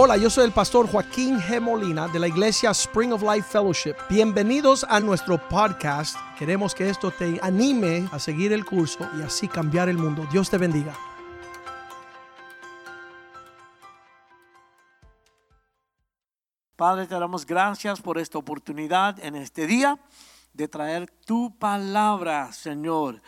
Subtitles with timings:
[0.00, 1.60] Hola, yo soy el pastor Joaquín G.
[1.60, 3.96] Molina de la iglesia Spring of Life Fellowship.
[4.08, 6.16] Bienvenidos a nuestro podcast.
[6.38, 10.24] Queremos que esto te anime a seguir el curso y así cambiar el mundo.
[10.30, 10.94] Dios te bendiga.
[16.76, 19.98] Padre, te damos gracias por esta oportunidad en este día
[20.52, 23.20] de traer tu palabra, Señor.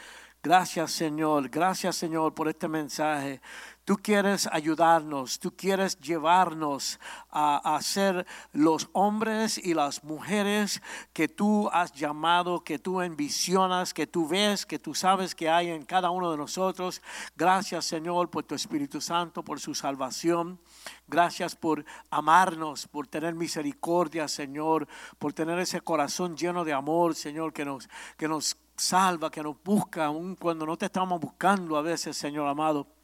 [0.43, 1.51] Gracias, Señor.
[1.51, 3.43] Gracias, Señor, por este mensaje.
[3.91, 10.81] Tú quieres ayudarnos, tú quieres llevarnos a, ser los hombres y las mujeres
[11.13, 15.71] que tú has llamado, que tú envisionas, que tú ves, que tú sabes que hay
[15.71, 17.03] en cada uno de nosotros.
[17.37, 20.61] Gracias Señor por tu Espíritu Santo, por su salvación.
[21.09, 24.87] Gracias por amarnos, por tener misericordia, Señor,
[25.19, 29.61] por tener ese corazón lleno de amor, Señor, que nos, que nos salva, que nos
[29.65, 33.00] busca, aun cuando no te estamos buscando a veces, Señor amado.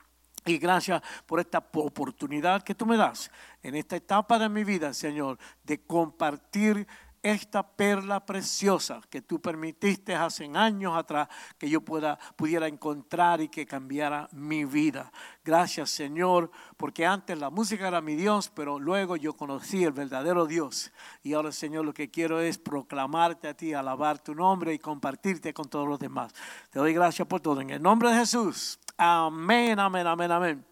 [0.46, 3.30] Y gracias por esta oportunidad que tú me das
[3.62, 6.86] en esta etapa de mi vida, Señor, de compartir
[7.20, 11.26] esta perla preciosa que tú permitiste hace años atrás
[11.58, 15.10] que yo pueda, pudiera encontrar y que cambiara mi vida.
[15.44, 20.46] Gracias Señor, porque antes la música era mi Dios, pero luego yo conocí el verdadero
[20.46, 20.92] Dios.
[21.24, 25.52] Y ahora Señor lo que quiero es proclamarte a ti, alabar tu nombre y compartirte
[25.52, 26.32] con todos los demás.
[26.70, 27.60] Te doy gracias por todo.
[27.60, 28.78] En el nombre de Jesús.
[28.96, 30.66] Amén, amén, amén, amén.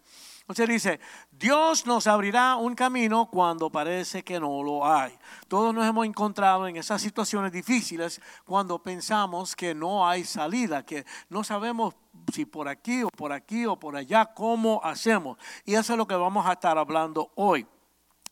[0.47, 0.99] Usted dice,
[1.31, 5.11] Dios nos abrirá un camino cuando parece que no lo hay.
[5.47, 11.03] Todos nos hemos encontrado en esas situaciones difíciles cuando pensamos que no hay salida, que
[11.29, 11.95] no sabemos
[12.31, 15.37] si por aquí o por aquí o por allá, cómo hacemos.
[15.65, 17.65] Y eso es lo que vamos a estar hablando hoy.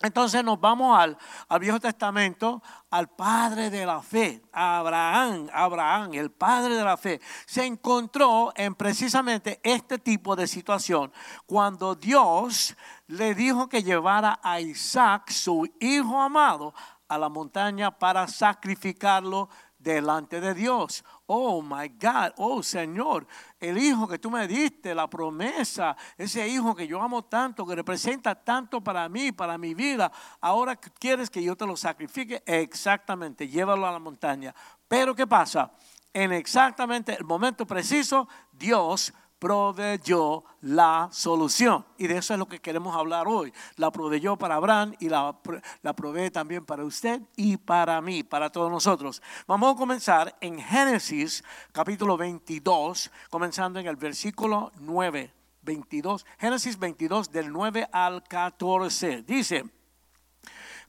[0.04, 1.18] Entonces nos vamos al,
[1.62, 7.66] Viejo Testamento, al padre de la fe, Abraham, Abraham, el padre de la fe, se
[7.66, 11.10] encontró en precisamente este tipo de situación
[11.46, 12.76] cuando Dios
[13.08, 16.74] le dijo que llevara a Isaac, su hijo amado,
[17.08, 19.48] a la montaña para sacrificarlo
[19.84, 21.04] delante de Dios.
[21.26, 23.28] Oh my God, oh Señor,
[23.60, 27.76] el hijo que tú me diste, la promesa, ese hijo que yo amo tanto, que
[27.76, 33.48] representa tanto para mí, para mi vida, ahora quieres que yo te lo sacrifique, exactamente,
[33.48, 34.56] llévalo a la montaña.
[34.88, 35.72] Pero ¿qué pasa?
[36.14, 41.86] En exactamente el momento preciso, Dios proveyó la solución.
[41.98, 43.52] Y de eso es lo que queremos hablar hoy.
[43.76, 45.36] La proveyó para Abraham y la,
[45.82, 45.94] la
[46.32, 49.22] también para usted y para mí, para todos nosotros.
[49.46, 51.44] Vamos a comenzar en Génesis
[51.74, 55.34] capítulo 22, comenzando en el versículo 9.
[55.62, 59.24] 22, Génesis 22 del 9 al 14.
[59.24, 59.66] Dice,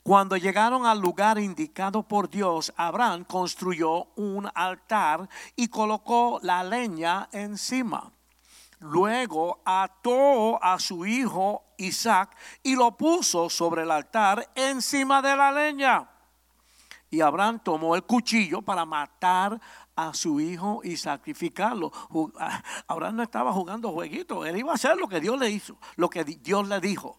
[0.05, 7.29] cuando llegaron al lugar indicado por Dios, Abraham construyó un altar y colocó la leña
[7.33, 8.14] encima.
[8.85, 15.51] Luego ató a su hijo Isaac y lo puso sobre el altar encima de la
[15.51, 16.07] leña.
[17.09, 19.59] Y Abraham tomó el cuchillo para matar
[19.97, 21.91] a su hijo y sacrificarlo.
[22.39, 25.79] Ah, Abraham no estaba jugando jueguitos, él iba a hacer lo que Dios le hizo,
[25.97, 27.19] lo que Dios le dijo.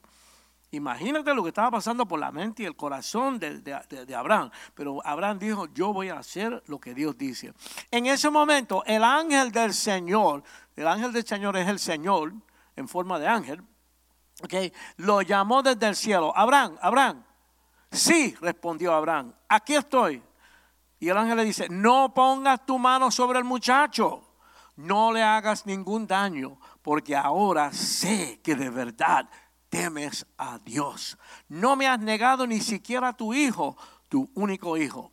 [0.69, 4.51] Imagínate lo que estaba pasando por la mente y el corazón de, de, Abraham.
[4.73, 7.53] Pero Abraham dijo, yo voy a hacer lo que Dios dice.
[7.91, 10.43] En ese momento, el ángel del Señor
[10.75, 12.33] el ángel del Señor es el Señor
[12.75, 13.63] en forma de ángel.
[14.43, 16.33] Okay, lo llamó desde el cielo.
[16.35, 17.23] Abraham, Abraham.
[17.91, 19.33] Sí, respondió Abraham.
[19.47, 20.21] Aquí estoy.
[20.99, 24.23] Y el ángel le dice, no pongas tu mano sobre el muchacho.
[24.75, 29.29] No le hagas ningún daño, porque ahora sé que de verdad
[29.69, 31.17] temes a Dios.
[31.47, 33.77] No me has negado ni siquiera a tu hijo,
[34.09, 35.11] tu único hijo.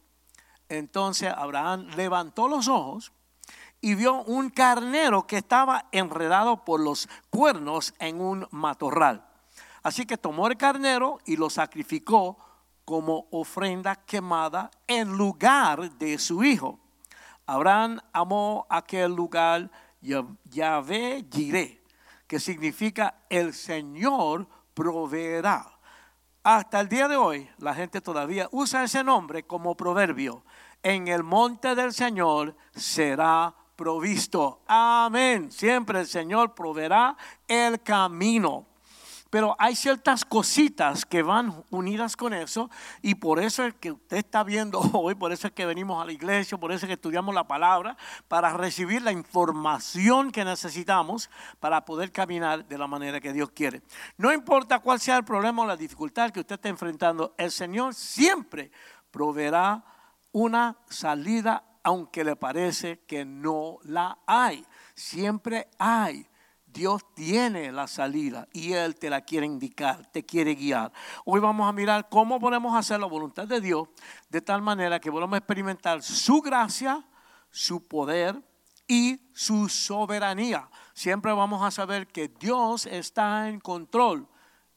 [0.69, 3.13] Entonces Abraham levantó los ojos
[3.83, 9.27] y vio un carnero que estaba enredado por los cuernos en un matorral.
[9.83, 12.39] Así que tomó el carnero y lo sacrificó
[12.85, 16.79] como ofrenda quemada en lugar de su hijo.
[17.45, 19.69] Abraham amó aquel lugar
[20.01, 21.83] Yahvé Jireh,
[22.29, 25.67] que significa el Señor proveerá.
[26.45, 30.45] Hasta el día de hoy la gente todavía usa ese nombre como proverbio.
[30.85, 34.63] En el monte del Señor será provisto.
[34.69, 35.51] Amén.
[35.51, 37.17] Siempre el Señor proveerá
[37.49, 38.65] el camino.
[39.29, 42.71] Pero hay ciertas cositas que van unidas con eso
[43.01, 46.05] y por eso es que usted está viendo hoy, por eso es que venimos a
[46.05, 47.97] la iglesia, por eso es que estudiamos la palabra,
[48.29, 51.29] para recibir la información que necesitamos
[51.59, 53.83] para poder caminar de la manera que Dios quiere.
[54.17, 57.95] No importa cuál sea el problema o la dificultad que usted esté enfrentando, el Señor
[57.95, 58.71] siempre
[59.11, 59.83] proveerá
[60.31, 64.65] una salida aunque le parece que no la hay.
[64.95, 66.29] Siempre hay
[66.73, 70.93] Dios tiene la salida y Él te la quiere indicar, te quiere guiar.
[71.25, 73.89] Hoy vamos a mirar cómo podemos hacer la voluntad de Dios
[74.31, 77.05] de tal manera que podamos experimentar su gracia,
[77.51, 78.43] su poder
[78.89, 80.69] y su soberanía.
[80.95, 84.27] Siempre vamos a saber que Dios está en control.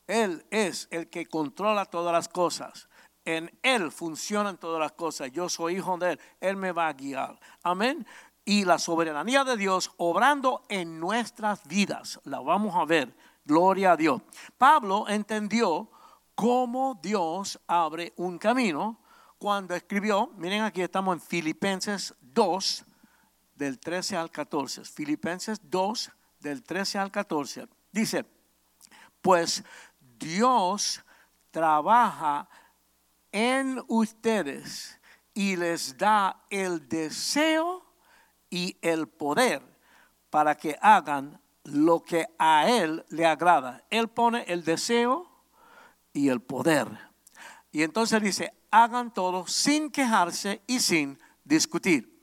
[0.06, 2.90] Él es el que controla todas las cosas.
[3.26, 5.32] En Él funcionan todas las cosas.
[5.32, 6.20] Yo soy hijo de Él.
[6.40, 7.40] Él me va a guiar.
[7.64, 8.06] Amén
[8.46, 12.20] y la soberanía de Dios obrando en nuestras vidas.
[12.26, 13.14] La vamos a ver.
[13.44, 14.22] Gloria a Dios.
[14.58, 15.90] Pablo entendió
[16.36, 19.00] cómo Dios abre un camino
[19.38, 22.86] cuando escribió, miren aquí estamos en Filipenses 2,
[23.56, 24.86] del 13 al 14.
[24.86, 27.68] Filipenses 2, del 13 al 14.
[27.92, 28.26] Dice,
[29.22, 29.64] pues
[30.00, 31.04] Dios
[31.52, 32.50] trabaja
[33.36, 34.98] en ustedes
[35.34, 37.86] y les da el deseo
[38.50, 39.62] y el poder
[40.30, 43.84] para que hagan lo que a Él le agrada.
[43.90, 45.30] Él pone el deseo
[46.14, 46.88] y el poder.
[47.74, 52.16] Y entonces dice, hagan todo sin quejarse y sin discutir.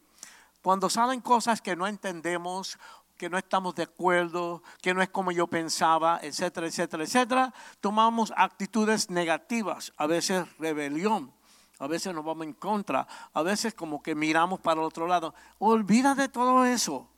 [0.62, 2.78] Cuando salen cosas que no entendemos,
[3.22, 8.32] que no estamos de acuerdo, que no es como yo pensaba, etcétera, etcétera, etcétera, tomamos
[8.36, 11.32] actitudes negativas, a veces rebelión
[11.78, 15.34] a veces nos vamos en contra, a veces como que miramos para el otro lado.
[15.58, 17.08] Olvida de todo eso.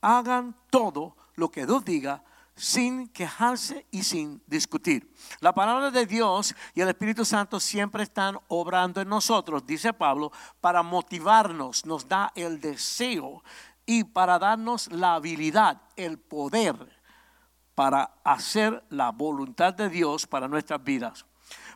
[0.00, 2.22] Hagan todo lo que Dios diga
[2.54, 5.14] sin quejarse y sin discutir.
[5.40, 10.32] La palabra de Dios y el Espíritu Santo siempre están obrando en nosotros, dice Pablo,
[10.60, 13.42] para motivarnos, nos da el deseo
[13.86, 16.76] y para darnos la habilidad, el poder
[17.74, 21.24] para hacer la voluntad de Dios para nuestras vidas.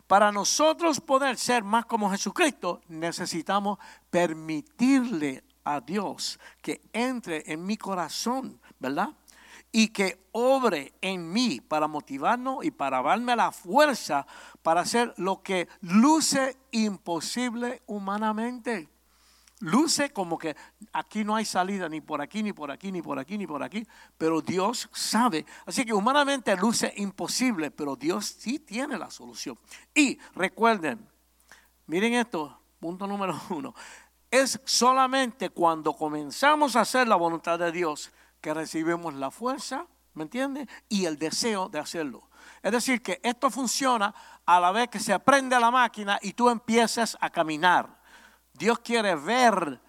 [0.07, 3.77] Para nosotros poder ser más como Jesucristo, necesitamos
[4.09, 9.09] permitirle a Dios que entre en mi corazón, ¿verdad?
[9.71, 14.25] Y que obre en mí para motivarnos y para darme la fuerza
[14.63, 18.87] para hacer lo que luce imposible humanamente.
[19.59, 20.55] Luce como que
[20.93, 23.63] aquí no hay salida ni por aquí, ni por aquí, ni por aquí, ni por
[23.63, 25.45] aquí, pero Dios sabe.
[25.65, 29.57] Así que humanamente luce imposible, pero Dios sí tiene la solución.
[29.95, 31.09] Y recuerden,
[31.87, 33.73] miren esto, punto número uno,
[34.29, 38.11] es solamente cuando comenzamos a hacer la voluntad de Dios
[38.41, 40.67] que recibimos la fuerza, ¿me entiendes?
[40.87, 42.29] Y el deseo de hacerlo.
[42.61, 44.13] Es decir, que esto funciona
[44.45, 47.96] a la vez que se aprende la máquina y tú empiezas a caminar.
[48.57, 49.79] Dios quiere ver.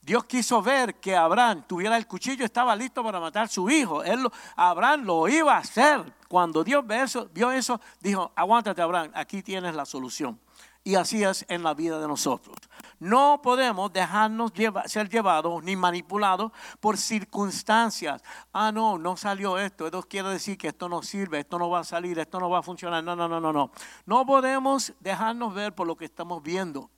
[0.00, 4.02] Dios quiso ver que Abraham tuviera el cuchillo, estaba listo para matar a su hijo.
[4.02, 4.26] Él,
[4.56, 6.12] Abraham lo iba a hacer.
[6.28, 10.40] Cuando Dios vio eso, vio eso, dijo, aguántate Abraham, aquí tienes la solución.
[10.84, 12.56] Y así es en la vida de nosotros.
[12.98, 14.52] No podemos dejarnos
[14.86, 18.22] ser llevados ni manipulados por circunstancias.
[18.52, 19.86] Ah, no, no salió esto.
[19.86, 22.58] Esto quiere decir que esto no sirve, esto no va a salir, esto no va
[22.58, 23.04] a funcionar.
[23.04, 23.70] No, no, no, no, no.
[24.06, 26.90] No podemos dejarnos ver por lo que estamos viendo.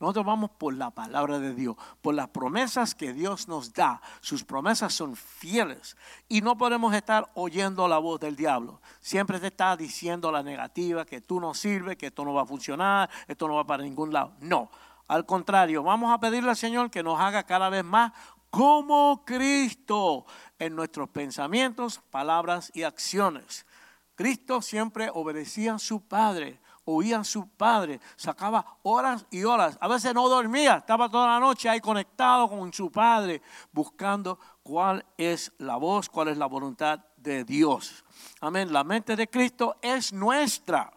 [0.00, 4.00] Nosotros vamos por la palabra de Dios, por las promesas que Dios nos da.
[4.20, 5.96] Sus promesas son fieles
[6.28, 8.80] y no podemos estar oyendo la voz del diablo.
[9.00, 12.46] Siempre te está diciendo la negativa, que tú no sirves, que esto no va a
[12.46, 14.34] funcionar, esto no va para ningún lado.
[14.40, 14.70] No,
[15.08, 18.12] al contrario, vamos a pedirle al Señor que nos haga cada vez más
[18.50, 20.26] como Cristo
[20.58, 23.66] en nuestros pensamientos, palabras y acciones.
[24.14, 29.88] Cristo siempre obedecía a su Padre oía a su padre, sacaba horas y horas, a
[29.88, 33.42] veces no dormía, estaba toda la noche ahí conectado con su padre,
[33.72, 38.04] buscando cuál es la voz, cuál es la voluntad de Dios.
[38.40, 40.90] Amén, la mente de Cristo es nuestra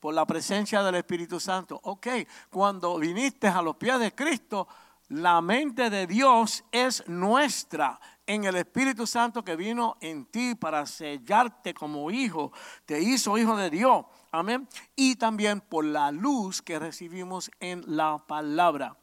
[0.00, 1.78] por la presencia del Espíritu Santo.
[1.82, 2.06] Ok,
[2.50, 4.66] cuando viniste a los pies de Cristo,
[5.08, 10.86] la mente de Dios es nuestra en el Espíritu Santo que vino en ti para
[10.86, 12.52] sellarte como hijo,
[12.86, 14.06] te hizo hijo de Dios.
[14.34, 14.68] Amén.
[14.96, 18.96] Y también por la luz que recibimos en la palabra.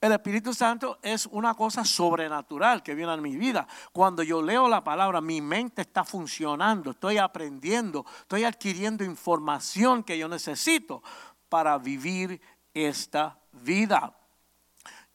[0.00, 3.66] El Espíritu Santo es una cosa sobrenatural que viene a mi vida.
[3.92, 10.16] Cuando yo leo la palabra, mi mente está funcionando, estoy aprendiendo, estoy adquiriendo información que
[10.16, 11.02] yo necesito
[11.48, 12.40] para vivir
[12.72, 14.16] esta vida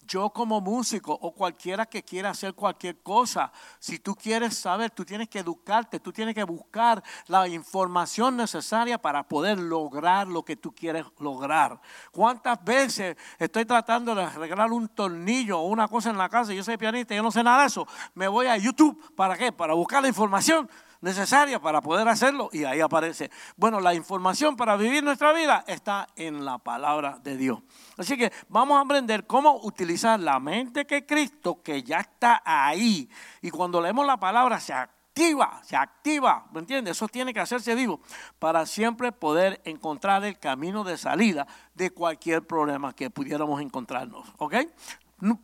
[0.07, 5.05] yo como músico o cualquiera que quiera hacer cualquier cosa, si tú quieres saber, tú
[5.05, 10.55] tienes que educarte, tú tienes que buscar la información necesaria para poder lograr lo que
[10.55, 11.79] tú quieres lograr.
[12.11, 16.53] ¿Cuántas veces estoy tratando de arreglar un tornillo o una cosa en la casa?
[16.53, 17.87] Yo soy pianista, yo no sé nada de eso.
[18.15, 19.51] Me voy a YouTube, ¿para qué?
[19.51, 20.69] Para buscar la información
[21.01, 23.29] necesaria para poder hacerlo y ahí aparece.
[23.55, 27.59] Bueno, la información para vivir nuestra vida está en la palabra de Dios.
[27.97, 33.09] Así que vamos a aprender cómo utilizar la mente que Cristo, que ya está ahí,
[33.41, 36.97] y cuando leemos la palabra se activa, se activa, ¿me entiendes?
[36.97, 37.99] Eso tiene que hacerse vivo
[38.37, 44.55] para siempre poder encontrar el camino de salida de cualquier problema que pudiéramos encontrarnos, ¿ok?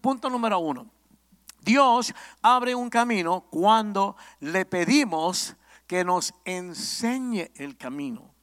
[0.02, 0.88] Punto número uno.
[1.64, 5.56] Dios abre un camino cuando le pedimos
[5.88, 8.34] que nos enseñe el camino.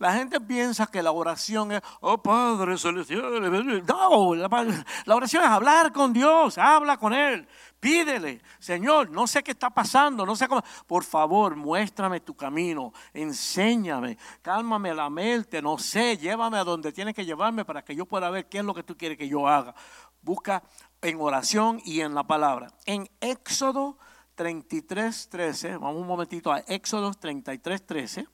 [0.00, 3.84] La gente piensa que la oración es, oh Padre Celestial.
[3.86, 7.46] No, la, oración es hablar con Dios, habla con Él,
[7.78, 10.62] pídele, Señor, no sé qué está pasando, no sé cómo.
[10.86, 17.14] Por favor, muéstrame tu camino, enséñame, cálmame la mente, no sé, llévame a donde tienes
[17.14, 19.46] que llevarme para que yo pueda ver qué es lo que tú quieres que yo
[19.46, 19.74] haga.
[20.22, 20.62] Busca
[21.02, 22.72] en oración y en la palabra.
[22.86, 23.98] En Éxodo
[24.34, 28.26] 33, 13, vamos un momentito a Éxodo 33, 13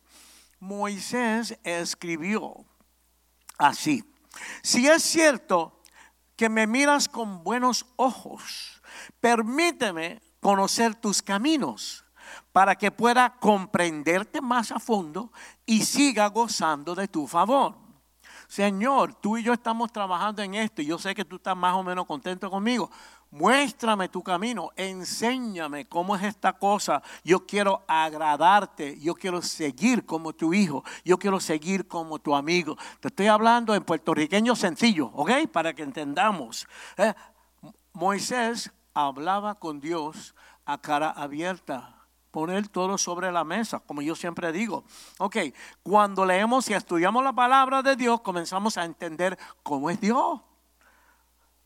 [0.60, 2.64] Moisés escribió
[3.58, 4.04] así,
[4.62, 5.82] si es cierto
[6.34, 8.82] que me miras con buenos ojos,
[9.20, 12.04] permíteme conocer tus caminos
[12.52, 15.30] para que pueda comprenderte más a fondo
[15.64, 17.85] y siga gozando de tu favor.
[18.48, 21.74] Señor, tú y yo estamos trabajando en esto y yo sé que tú estás más
[21.74, 22.90] o menos contento conmigo.
[23.30, 27.02] Muéstrame tu camino, enséñame cómo es esta cosa.
[27.24, 32.76] Yo quiero agradarte, yo quiero seguir como tu hijo, yo quiero seguir como tu amigo.
[33.00, 35.48] Te estoy hablando en puertorriqueño sencillo, ¿ok?
[35.52, 36.68] Para que entendamos.
[36.96, 37.12] Eh,
[37.92, 40.34] Moisés hablaba con Dios
[40.64, 41.95] a cara abierta
[42.36, 44.84] poner todo sobre la mesa, como yo siempre digo.
[45.16, 45.38] Ok,
[45.82, 50.42] cuando leemos y estudiamos la palabra de Dios, comenzamos a entender cómo es Dios.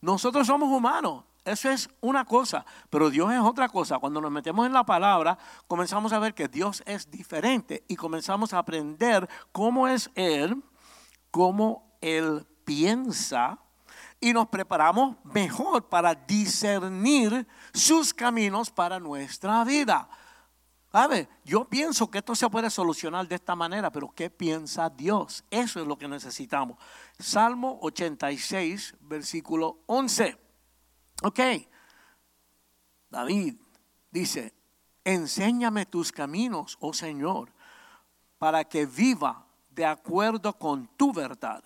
[0.01, 3.99] Nosotros somos humanos, eso es una cosa, pero Dios es otra cosa.
[3.99, 5.37] Cuando nos metemos en la palabra,
[5.67, 10.63] comenzamos a ver que Dios es diferente y comenzamos a aprender cómo es Él,
[11.33, 13.59] cómo Él piensa
[14.21, 20.09] y nos preparamos mejor para discernir sus caminos para nuestra vida.
[20.93, 25.45] Ver, Yo pienso que esto se puede solucionar de esta manera, pero ¿qué piensa Dios?
[25.51, 26.79] Eso es lo que necesitamos.
[27.19, 30.37] Salmo 86, versículo 11.
[31.23, 31.41] Ok,
[33.11, 33.57] David
[34.11, 34.55] dice,
[35.05, 37.53] enséñame tus caminos, oh Señor,
[38.39, 41.63] para que viva de acuerdo con tu verdad.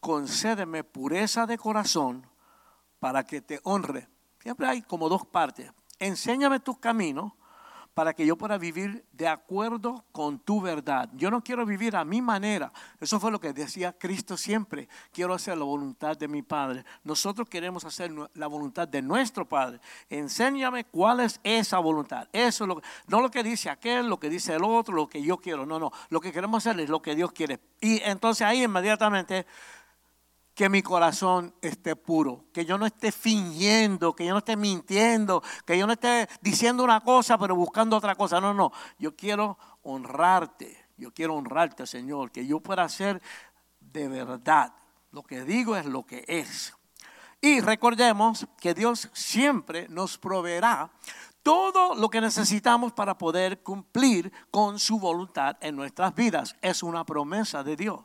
[0.00, 2.26] Concédeme pureza de corazón
[2.98, 4.08] para que te honre.
[4.38, 5.72] Siempre hay como dos partes.
[5.98, 7.32] Enséñame tus caminos
[7.94, 11.08] para que yo pueda vivir de acuerdo con tu verdad.
[11.14, 12.72] Yo no quiero vivir a mi manera.
[13.00, 14.88] Eso fue lo que decía Cristo siempre.
[15.12, 16.84] Quiero hacer la voluntad de mi Padre.
[17.04, 19.80] Nosotros queremos hacer la voluntad de nuestro Padre.
[20.10, 22.28] Enséñame cuál es esa voluntad.
[22.32, 25.06] Eso es lo que, no lo que dice aquel, lo que dice el otro, lo
[25.06, 25.64] que yo quiero.
[25.64, 25.92] No, no.
[26.08, 27.60] Lo que queremos hacer es lo que Dios quiere.
[27.80, 29.46] Y entonces ahí inmediatamente
[30.54, 35.42] que mi corazón esté puro, que yo no esté fingiendo, que yo no esté mintiendo,
[35.66, 38.40] que yo no esté diciendo una cosa pero buscando otra cosa.
[38.40, 43.20] No, no, yo quiero honrarte, yo quiero honrarte, Señor, que yo pueda hacer
[43.80, 44.72] de verdad.
[45.10, 46.74] Lo que digo es lo que es.
[47.40, 50.90] Y recordemos que Dios siempre nos proveerá
[51.42, 56.56] todo lo que necesitamos para poder cumplir con su voluntad en nuestras vidas.
[56.62, 58.00] Es una promesa de Dios.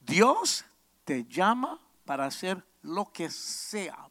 [0.00, 0.64] Dios
[1.04, 4.10] te llama para hacer lo que sea.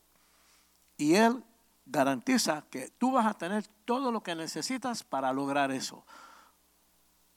[0.97, 1.43] Y Él
[1.85, 6.05] garantiza que tú vas a tener todo lo que necesitas para lograr eso.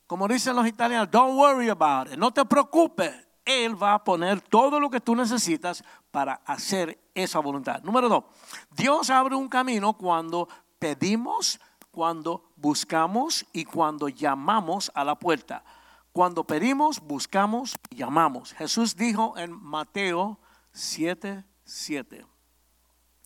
[0.06, 3.12] Como dicen los italianos, don't worry about it, no te preocupes.
[3.44, 7.82] Él va a poner todo lo que tú necesitas para hacer esa voluntad.
[7.82, 8.24] Número dos,
[8.70, 10.48] Dios abre un camino cuando
[10.78, 11.60] pedimos,
[11.92, 15.64] cuando buscamos y cuando llamamos a la puerta.
[16.12, 18.52] Cuando pedimos, buscamos y llamamos.
[18.54, 20.38] Jesús dijo en Mateo
[20.76, 22.26] 7, 7.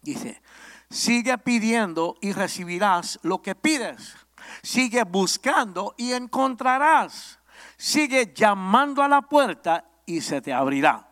[0.03, 0.41] Dice,
[0.89, 4.15] sigue pidiendo y recibirás lo que pides.
[4.63, 7.41] Sigue buscando y encontrarás.
[7.77, 11.09] Sigue llamando a la puerta y se te abrirá.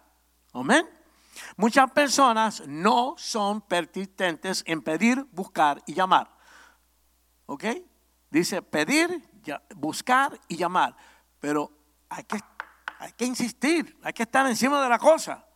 [0.52, 0.88] Amén.
[1.56, 6.30] Muchas personas no son persistentes en pedir, buscar y llamar.
[7.46, 7.64] ¿Ok?
[8.30, 9.28] Dice pedir,
[9.74, 10.96] buscar y llamar.
[11.40, 11.72] Pero
[12.08, 12.38] hay que,
[13.00, 15.47] hay que insistir, hay que estar encima de la cosa.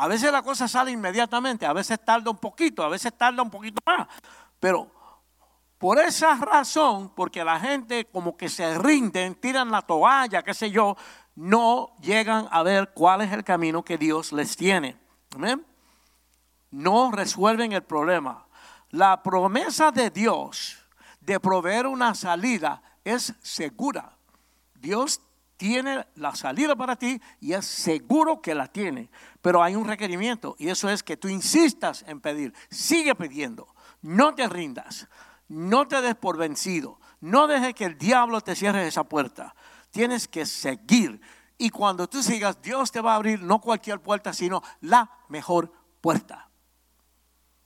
[0.00, 3.50] A veces la cosa sale inmediatamente, a veces tarda un poquito, a veces tarda un
[3.50, 4.08] poquito más.
[4.58, 4.90] Pero
[5.76, 10.70] por esa razón, porque la gente como que se rinden, tiran la toalla, qué sé
[10.70, 10.96] yo,
[11.34, 14.96] no llegan a ver cuál es el camino que Dios les tiene.
[16.70, 18.46] No resuelven el problema.
[18.88, 20.78] La promesa de Dios
[21.20, 24.16] de proveer una salida es segura.
[24.76, 25.20] Dios
[25.60, 29.10] tiene la salida para ti y es seguro que la tiene.
[29.42, 32.54] Pero hay un requerimiento y eso es que tú insistas en pedir.
[32.70, 33.68] Sigue pidiendo.
[34.00, 35.06] No te rindas.
[35.48, 36.98] No te des por vencido.
[37.20, 39.54] No dejes que el diablo te cierre esa puerta.
[39.90, 41.20] Tienes que seguir.
[41.58, 45.70] Y cuando tú sigas, Dios te va a abrir no cualquier puerta, sino la mejor
[46.00, 46.48] puerta.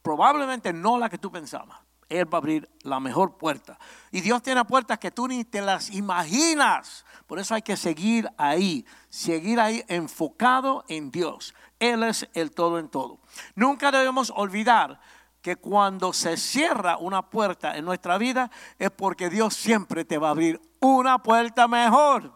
[0.03, 1.79] Probablemente no la que tú pensabas.
[2.09, 3.79] Él va a abrir la mejor puerta.
[4.11, 7.05] Y Dios tiene puertas que tú ni te las imaginas.
[7.27, 11.55] Por eso hay que seguir ahí, seguir ahí enfocado en Dios.
[11.79, 13.21] Él es el todo en todo.
[13.55, 15.01] Nunca debemos olvidar
[15.43, 20.29] que cuando se cierra una puerta en nuestra vida es porque Dios siempre te va
[20.29, 22.33] a abrir una puerta mejor.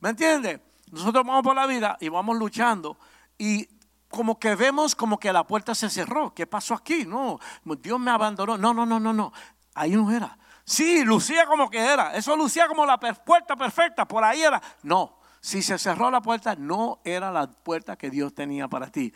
[0.00, 0.60] ¿Me entiendes?
[0.90, 2.98] Nosotros vamos por la vida y vamos luchando
[3.38, 3.68] y
[4.14, 6.32] como que vemos como que la puerta se cerró.
[6.32, 7.04] ¿Qué pasó aquí?
[7.04, 7.40] No,
[7.80, 8.56] Dios me abandonó.
[8.56, 9.32] No, no, no, no, no.
[9.74, 10.38] Ahí no era.
[10.64, 12.14] Sí, lucía como que era.
[12.14, 14.06] Eso lucía como la puerta perfecta.
[14.06, 14.62] Por ahí era.
[14.84, 19.12] No, si se cerró la puerta, no era la puerta que Dios tenía para ti.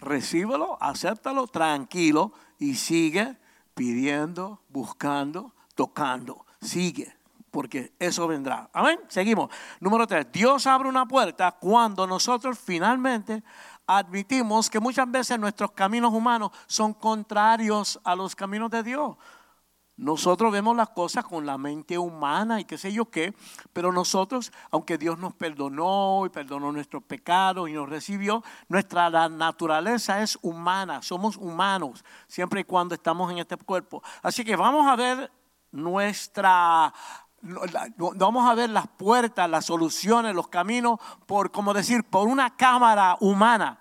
[0.00, 3.38] Recíbelo, acéptalo, tranquilo y sigue
[3.74, 6.44] pidiendo, buscando, tocando.
[6.60, 7.16] Sigue,
[7.50, 8.68] porque eso vendrá.
[8.74, 9.00] Amén.
[9.08, 9.50] Seguimos.
[9.80, 10.26] Número tres.
[10.30, 13.42] Dios abre una puerta cuando nosotros finalmente
[13.86, 19.16] admitimos que muchas veces nuestros caminos humanos son contrarios a los caminos de Dios.
[19.96, 23.34] Nosotros vemos las cosas con la mente humana y qué sé yo qué,
[23.72, 30.20] pero nosotros, aunque Dios nos perdonó y perdonó nuestros pecados y nos recibió, nuestra naturaleza
[30.20, 34.02] es humana, somos humanos, siempre y cuando estamos en este cuerpo.
[34.22, 35.30] Así que vamos a ver
[35.72, 36.92] nuestra
[38.16, 43.16] vamos a ver las puertas, las soluciones, los caminos, por, como decir, por una cámara
[43.20, 43.80] humana.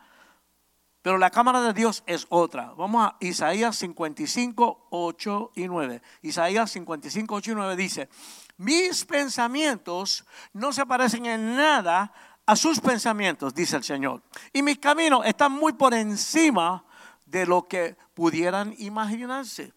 [1.02, 2.74] Pero la cámara de Dios es otra.
[2.76, 6.02] Vamos a Isaías 55, 8 y 9.
[6.24, 8.10] Isaías 55, 8 y 9 dice,
[8.58, 12.12] mis pensamientos no se parecen en nada
[12.46, 14.24] a sus pensamientos, dice el Señor.
[14.54, 16.86] Y mis caminos están muy por encima
[17.26, 19.74] de lo que pudieran imaginarse.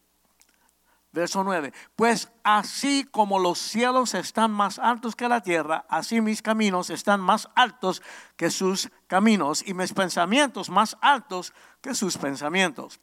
[1.18, 1.72] Verso 9.
[1.96, 7.20] Pues así como los cielos están más altos que la tierra, así mis caminos están
[7.20, 8.02] más altos
[8.36, 13.00] que sus caminos y mis pensamientos más altos que sus pensamientos.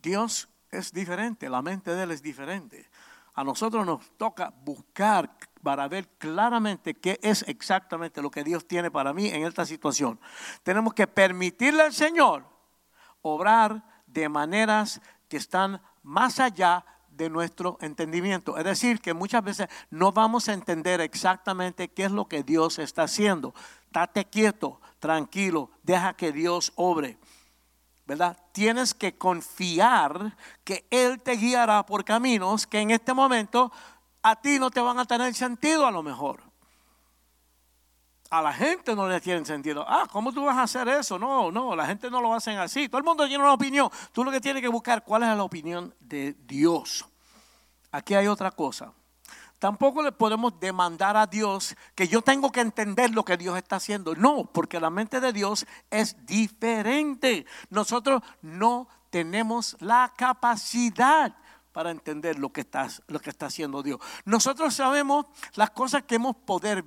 [0.00, 2.88] Dios es diferente, la mente de Él es diferente.
[3.34, 8.90] A nosotros nos toca buscar para ver claramente qué es exactamente lo que Dios tiene
[8.90, 10.18] para mí en esta situación.
[10.62, 12.46] Tenemos que permitirle al Señor
[13.20, 18.56] obrar de maneras que están más allá de nuestro entendimiento.
[18.56, 22.78] Es decir, que muchas veces no vamos a entender exactamente qué es lo que Dios
[22.78, 23.54] está haciendo.
[23.90, 27.18] Date quieto, tranquilo, deja que Dios obre.
[28.06, 28.38] ¿Verdad?
[28.52, 33.70] Tienes que confiar que Él te guiará por caminos que en este momento
[34.22, 36.47] a ti no te van a tener sentido a lo mejor
[38.30, 39.84] a la gente no le tiene sentido.
[39.88, 41.18] Ah, ¿cómo tú vas a hacer eso?
[41.18, 42.88] No, no, la gente no lo hacen así.
[42.88, 43.90] Todo el mundo tiene una opinión.
[44.12, 47.06] Tú lo que tienes que buscar, ¿cuál es la opinión de Dios?
[47.90, 48.92] Aquí hay otra cosa.
[49.58, 53.76] Tampoco le podemos demandar a Dios que yo tengo que entender lo que Dios está
[53.76, 54.14] haciendo.
[54.14, 57.44] No, porque la mente de Dios es diferente.
[57.70, 61.34] Nosotros no tenemos la capacidad
[61.72, 64.00] para entender lo que está, lo que está haciendo Dios.
[64.24, 66.84] Nosotros sabemos las cosas que hemos poder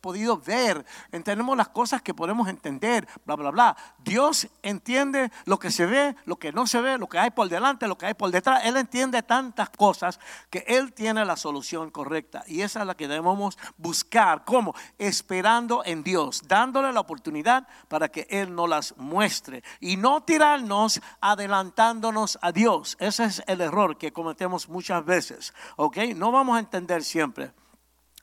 [0.00, 3.76] podido ver, entendemos las cosas que podemos entender, bla, bla, bla.
[3.98, 7.48] Dios entiende lo que se ve, lo que no se ve, lo que hay por
[7.48, 8.64] delante, lo que hay por detrás.
[8.64, 10.18] Él entiende tantas cosas
[10.50, 12.44] que Él tiene la solución correcta.
[12.46, 14.44] Y esa es la que debemos buscar.
[14.44, 14.74] ¿Cómo?
[14.98, 19.62] Esperando en Dios, dándole la oportunidad para que Él nos las muestre.
[19.80, 22.96] Y no tirarnos adelantándonos a Dios.
[23.00, 25.54] Ese es el error que cometemos muchas veces.
[25.76, 25.98] ¿Ok?
[26.16, 27.52] No vamos a entender siempre.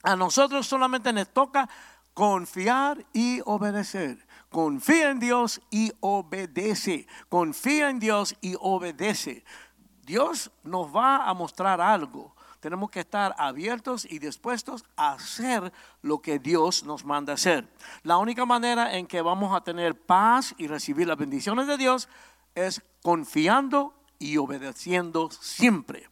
[0.02, 1.68] A nosotros solamente nos toca
[2.14, 4.26] confiar y obedecer.
[4.50, 7.06] Confía en Dios y obedece.
[7.28, 9.44] Confía en Dios y obedece.
[10.04, 12.34] Dios nos va a mostrar algo.
[12.60, 17.66] Tenemos que estar abiertos y dispuestos a hacer lo que Dios nos manda hacer.
[18.02, 22.08] La única manera en que vamos a tener paz y recibir las bendiciones de Dios
[22.54, 26.08] es confiando y obedeciendo siempre.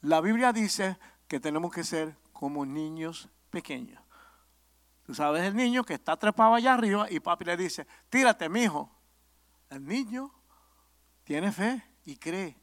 [0.00, 4.02] La Biblia dice que tenemos que ser como niños pequeños.
[5.04, 8.90] Tú sabes el niño que está trepado allá arriba y papi le dice, tírate, mijo.
[9.70, 10.28] El niño
[11.22, 12.58] tiene fe y cree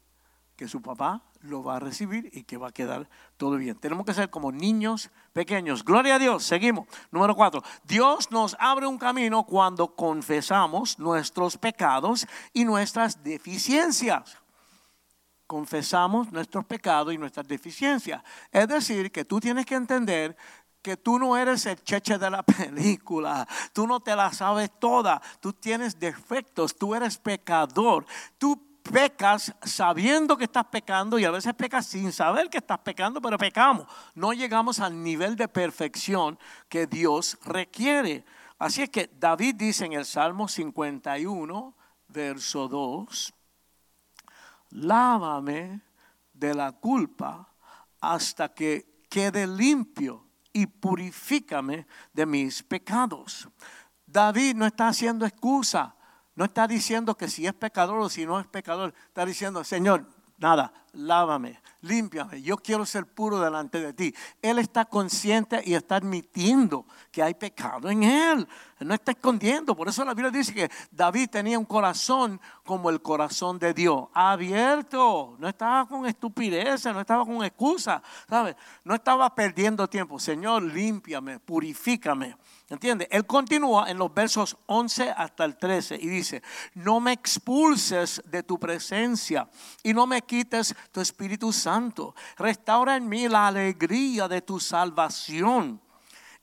[0.58, 3.78] que su papá lo va a recibir y que va a quedar todo bien.
[3.78, 5.86] Tenemos que ser como niños pequeños.
[5.86, 6.44] Gloria a Dios.
[6.44, 6.86] Seguimos.
[7.10, 7.64] Número cuatro.
[7.86, 14.42] Dios nos abre un camino cuando confesamos nuestros pecados y nuestras deficiencias
[15.50, 18.22] confesamos nuestros pecados y nuestras deficiencias.
[18.52, 20.38] Es decir, que tú tienes que entender
[20.80, 25.20] que tú no eres el cheche de la película, tú no te la sabes toda,
[25.40, 28.06] tú tienes defectos, tú eres pecador,
[28.38, 33.20] tú pecas sabiendo que estás pecando y a veces pecas sin saber que estás pecando,
[33.20, 33.88] pero pecamos.
[34.14, 36.38] No llegamos al nivel de perfección
[36.70, 38.24] que Dios requiere.
[38.60, 41.76] Así es que David dice en el Salmo 51,
[42.08, 43.34] verso 2,
[44.72, 45.82] lávame
[46.34, 47.54] de la culpa
[48.02, 53.48] hasta que quede limpio y purifícame de mis pecados.
[54.06, 55.96] David no está haciendo excusa,
[56.36, 60.08] no está diciendo que si es pecador o si no es pecador, está diciendo, Señor,
[60.38, 64.14] nada, lávame, límpiame, yo quiero ser puro delante de ti.
[64.42, 68.48] Él está consciente y está admitiendo que hay pecado en él.
[68.80, 69.76] no está escondiendo.
[69.76, 74.08] Por eso la Biblia dice que David tenía un corazón como el corazón de Dios,
[74.14, 75.36] abierto.
[75.40, 78.56] No estaba con estupidez, no estaba con excusa, ¿sabes?
[78.84, 80.20] No estaba perdiendo tiempo.
[80.20, 82.36] Señor, límpiame, purifícame.
[82.70, 83.08] ¿Entiende?
[83.10, 86.44] Él continúa en los versos 11 hasta el 13 y dice,
[86.76, 89.50] no me expulses de tu presencia
[89.82, 92.14] y no me quites tu Espíritu Santo.
[92.38, 95.82] Restaura en mí la alegría de tu salvación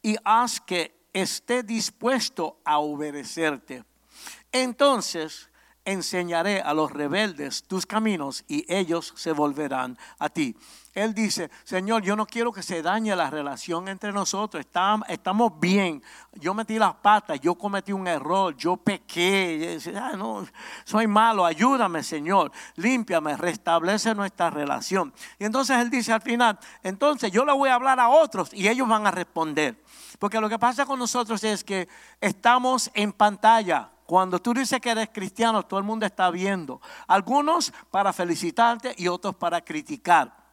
[0.02, 3.84] y haz que esté dispuesto a obedecerte.
[4.50, 5.48] Entonces
[5.84, 10.56] enseñaré a los rebeldes tus caminos y ellos se volverán a ti.
[10.96, 14.64] Él dice, Señor, yo no quiero que se dañe la relación entre nosotros.
[15.08, 16.02] Estamos bien.
[16.32, 19.78] Yo metí las patas, yo cometí un error, yo pequé.
[20.16, 20.46] no,
[20.84, 22.50] soy malo, ayúdame, Señor.
[22.76, 25.12] Límpiame, restablece nuestra relación.
[25.38, 28.66] Y entonces Él dice al final, entonces yo le voy a hablar a otros y
[28.66, 29.84] ellos van a responder.
[30.18, 31.88] Porque lo que pasa con nosotros es que
[32.22, 36.80] estamos en pantalla cuando tú dices que eres cristiano, todo el mundo está viendo.
[37.06, 40.45] Algunos para felicitarte y otros para criticar.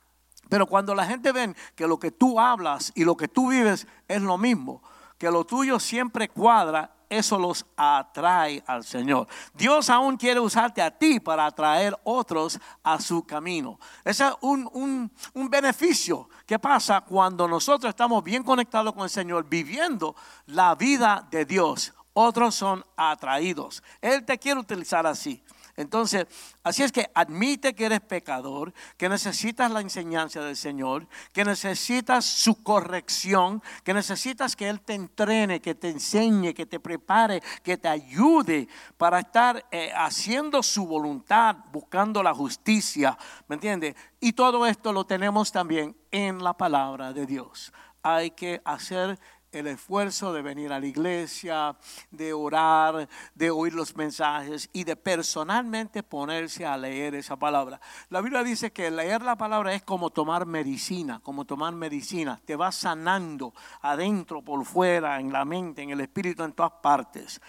[0.53, 3.87] Pero cuando la gente ve que lo que tú hablas y lo que tú vives
[4.07, 4.83] es lo mismo,
[5.17, 9.27] que lo tuyo siempre cuadra, eso los atrae al Señor.
[9.55, 13.79] Dios aún quiere usarte a ti para atraer otros a su camino.
[14.05, 19.49] Ese es un, un, beneficio que pasa cuando nosotros estamos bien conectados con el Señor,
[19.49, 23.83] viviendo la vida de Dios otros son atraídos.
[23.99, 25.43] Él te quiere utilizar así.
[25.75, 26.27] Entonces,
[26.63, 32.25] así es que admite que eres pecador, que necesitas la enseñanza del Señor, que necesitas
[32.25, 37.77] su corrección, que necesitas que Él te entrene, que te enseñe, que te prepare, que
[37.77, 43.17] te ayude para estar eh, haciendo su voluntad, buscando la justicia.
[43.47, 43.95] ¿Me entiendes?
[44.19, 47.73] Y todo esto lo tenemos también en la palabra de Dios.
[48.03, 49.19] Hay que hacer
[49.53, 51.75] el esfuerzo de venir a la iglesia,
[52.11, 57.79] de orar, de oír los mensajes y de personalmente ponerse a leer esa palabra.
[58.09, 62.41] La Biblia dice que leer la palabra es como tomar medicina, como tomar medicina.
[62.43, 67.39] Te va sanando adentro, por fuera, en la mente, en el espíritu, en todas partes.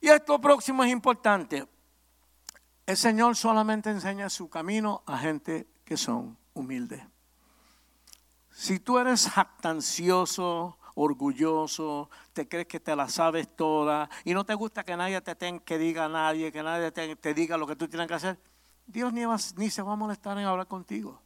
[0.00, 1.66] Y esto próximo es importante.
[2.86, 7.02] El Señor solamente enseña su camino a gente que son humildes.
[8.52, 14.54] Si tú eres jactancioso, orgulloso, te crees que te la sabes toda y no te
[14.54, 17.76] gusta que nadie te tenga que diga a nadie, que nadie te, diga lo que
[17.76, 18.38] tú tienes que hacer,
[18.86, 19.22] Dios ni,
[19.56, 21.20] ni se va a molestar en hablar contigo.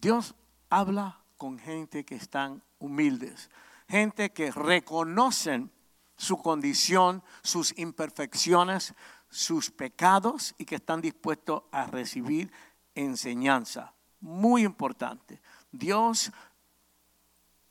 [0.00, 0.34] Dios
[0.68, 3.50] habla con gente que están humildes,
[3.88, 5.72] gente que reconocen
[6.16, 8.94] su condición, sus imperfecciones,
[9.30, 12.52] sus pecados y que están dispuestos a recibir
[12.94, 13.94] enseñanza.
[14.20, 15.40] Muy importante.
[15.72, 16.32] Dios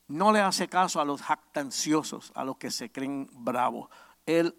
[0.08, 3.88] no le hace caso a los jactanciosos, a los que se creen bravos.
[4.26, 4.54] Él,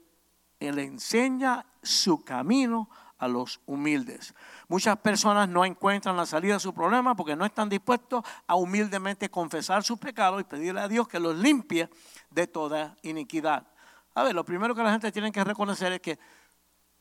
[0.60, 4.34] enseña su camino a los humildes.
[4.67, 9.29] Muchas personas no encuentran la salida de su problema porque no están dispuestos a humildemente
[9.29, 11.89] confesar sus pecados y pedirle a Dios que los limpie
[12.31, 13.67] de toda iniquidad.
[14.15, 16.17] A ver, lo primero que la gente tiene que reconocer es que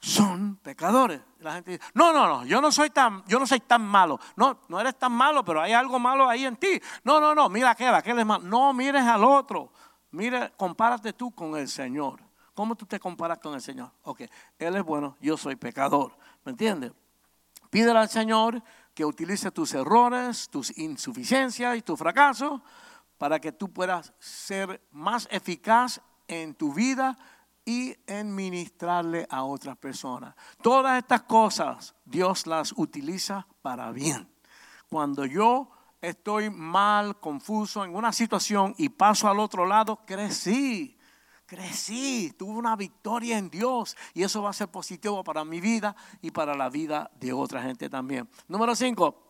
[0.05, 1.23] son pecadores.
[1.41, 4.21] La gente dice, no, no, no, yo no soy tan, yo no soy tan malo.
[4.37, 6.81] No, no eres tan malo, pero hay algo malo ahí en ti.
[7.05, 8.45] No, no, no, mira aquel, aquel es malo.
[8.45, 9.73] No mires al otro.
[10.11, 12.21] Mire, compárate tú con el Señor.
[12.53, 13.91] ¿Cómo tú te comparas con el Señor?
[14.03, 14.23] Ok,
[14.59, 16.17] Él es bueno, yo soy pecador.
[16.45, 16.93] ¿Me entiendes?
[17.71, 18.63] Pídele al Señor
[18.93, 22.61] que utilice tus errores, tus insuficiencias y tus fracasos
[23.17, 27.17] para que tú puedas ser más eficaz en tu vida
[27.65, 30.35] y en ministrarle a otras personas.
[30.63, 34.29] Todas estas cosas Dios las utiliza para bien.
[34.89, 40.99] Cuando yo estoy mal, confuso en una situación y paso al otro lado, crecí,
[41.47, 45.97] crecí, tuve una victoria en Dios y eso va a ser positivo para mi vida
[46.21, 48.29] y para la vida de otra gente también.
[48.49, 49.23] Número 5,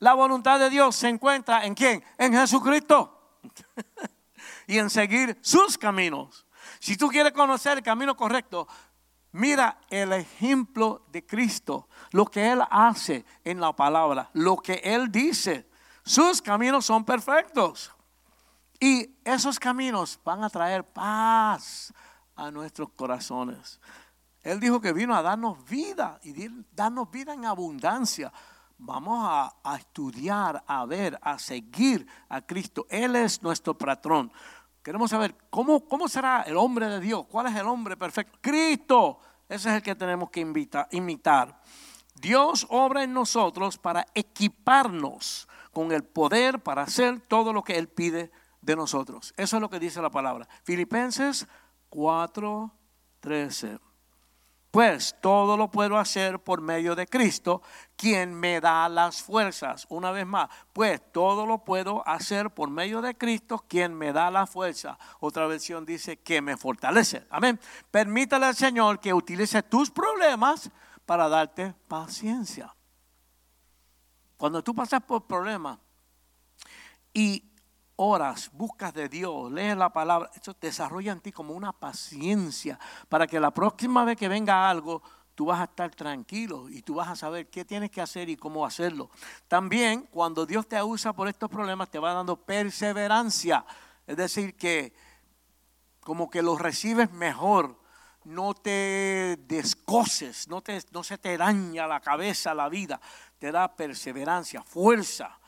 [0.00, 2.02] la voluntad de Dios se encuentra en quién?
[2.18, 3.38] En Jesucristo
[4.66, 6.46] y en seguir sus caminos.
[6.80, 8.66] Si tú quieres conocer el camino correcto,
[9.32, 15.12] Mira el ejemplo de Cristo, lo que Él hace en la palabra, lo que Él
[15.12, 15.68] dice.
[16.02, 17.92] Sus caminos son perfectos.
[18.80, 21.92] Y esos caminos van a traer paz
[22.36, 23.80] a nuestros corazones.
[24.42, 28.32] Él dijo que vino a darnos vida y darnos vida en abundancia.
[28.78, 32.86] Vamos a, estudiar, a ver, a seguir a Cristo.
[32.88, 34.32] Él es nuestro patrón.
[34.82, 37.26] Queremos saber cómo, cómo será el hombre de Dios.
[37.28, 38.38] ¿Cuál es el hombre perfecto?
[38.40, 39.18] Cristo.
[39.48, 41.62] Ese es el que tenemos que imitar.
[42.14, 47.88] Dios obra en nosotros para equiparnos con el poder para hacer todo lo que Él
[47.88, 49.32] pide de nosotros.
[49.36, 50.48] Eso es lo que dice la palabra.
[50.64, 51.46] Filipenses
[51.90, 53.78] 4:13.
[54.78, 57.62] Pues todo lo puedo hacer por medio de Cristo,
[57.96, 59.88] quien me da las fuerzas.
[59.88, 64.30] Una vez más, pues todo lo puedo hacer por medio de Cristo, quien me da
[64.30, 64.96] la fuerza.
[65.18, 67.26] Otra versión dice que me fortalece.
[67.28, 67.58] Amén.
[67.90, 70.70] Permítale al Señor que utilice tus problemas
[71.04, 72.72] para darte paciencia.
[74.36, 75.80] Cuando tú pasas por problemas
[77.12, 77.47] y
[77.98, 83.26] oras, buscas de Dios, lees la palabra, eso desarrolla en ti como una paciencia para
[83.26, 85.02] que la próxima vez que venga algo,
[85.34, 88.36] tú vas a estar tranquilo y tú vas a saber qué tienes que hacer y
[88.36, 89.10] cómo hacerlo.
[89.48, 93.64] También cuando Dios te usa por estos problemas, te va dando perseverancia,
[94.06, 94.94] es decir, que
[96.00, 97.80] como que los recibes mejor,
[98.24, 103.00] no te descoces, no, te, no se te daña la cabeza, la vida,
[103.40, 105.38] te da perseverancia, fuerza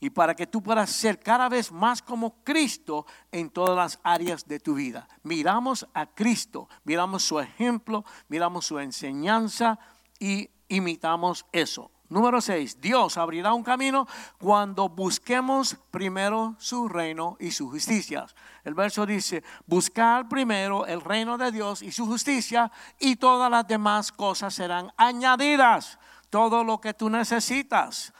[0.00, 4.46] y para que tú puedas ser cada vez más como Cristo en todas las áreas
[4.46, 5.08] de tu vida.
[5.22, 9.78] Miramos a Cristo, miramos su ejemplo, miramos su enseñanza
[10.18, 11.90] y imitamos eso.
[12.10, 14.06] Número 6, Dios abrirá un camino
[14.38, 18.24] cuando busquemos primero su reino y su justicia.
[18.64, 23.66] El verso dice, buscar primero el reino de Dios y su justicia y todas las
[23.66, 25.98] demás cosas serán añadidas.
[26.30, 28.14] Todo lo que tú necesitas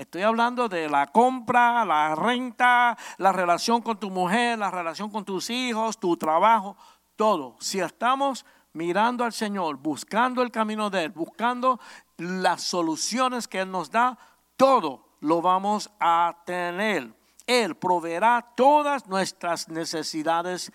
[0.00, 5.26] Estoy hablando de la compra, la renta, la relación con tu mujer, la relación con
[5.26, 6.74] tus hijos, tu trabajo,
[7.16, 7.54] todo.
[7.60, 11.78] Si estamos mirando al Señor, buscando el camino de Él, buscando
[12.16, 14.16] las soluciones que Él nos da,
[14.56, 17.12] todo lo vamos a tener.
[17.46, 20.72] Él proveerá todas nuestras necesidades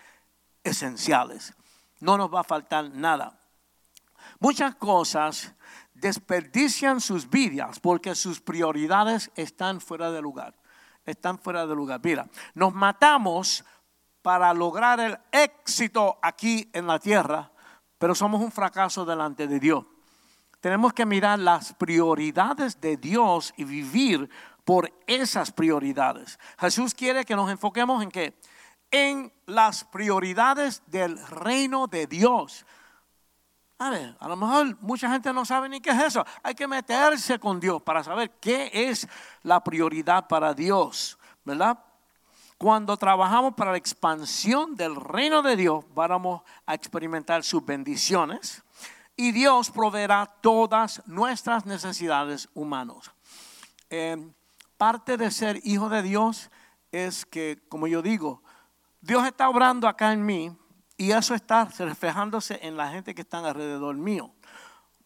[0.63, 1.55] esenciales.
[1.99, 3.39] No nos va a faltar nada.
[4.39, 5.55] Muchas cosas
[5.95, 10.53] desperdician sus vidas porque sus prioridades están fuera de lugar.
[11.05, 12.01] Están fuera de lugar.
[12.03, 13.63] Mira, nos matamos
[14.21, 17.51] para lograr el éxito aquí en la tierra,
[17.97, 19.85] pero somos un fracaso delante de Dios.
[20.59, 24.29] Tenemos que mirar las prioridades de Dios y vivir
[24.63, 26.39] por esas prioridades.
[26.57, 28.39] Jesús quiere que nos enfoquemos en qué?
[28.89, 32.65] En las prioridades del reino de Dios.
[33.77, 36.25] A ver, a lo mejor mucha gente no sabe ni qué es eso.
[36.43, 39.07] Hay que meterse con Dios para saber qué es
[39.43, 41.77] la prioridad para Dios, ¿verdad?
[42.57, 48.63] Cuando trabajamos para la expansión del reino de Dios, vamos a experimentar sus bendiciones
[49.17, 53.11] y Dios proveerá todas nuestras necesidades humanas.
[53.89, 54.31] Eh,
[54.77, 56.49] parte de ser hijo de Dios
[56.93, 58.41] es que, como yo digo,
[59.01, 60.57] Dios está obrando acá en mí
[60.97, 64.31] y eso está reflejándose en la gente que está alrededor mío.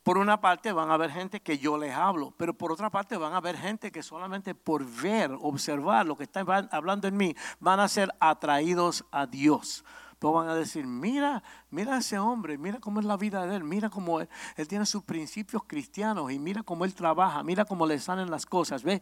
[0.04, 3.18] Por una parte van a haber gente que yo les hablo, pero por otra parte
[3.18, 6.40] van a haber gente que solamente por ver, observar lo que está
[6.72, 9.84] hablando en mí, van a ser atraídos a Dios.
[10.18, 13.56] Pues van a decir, mira, mira a ese hombre, mira cómo es la vida de
[13.56, 17.66] él, mira cómo él, él tiene sus principios cristianos y mira cómo él trabaja, mira
[17.66, 18.84] cómo le salen las cosas.
[18.84, 19.02] ¿Ve?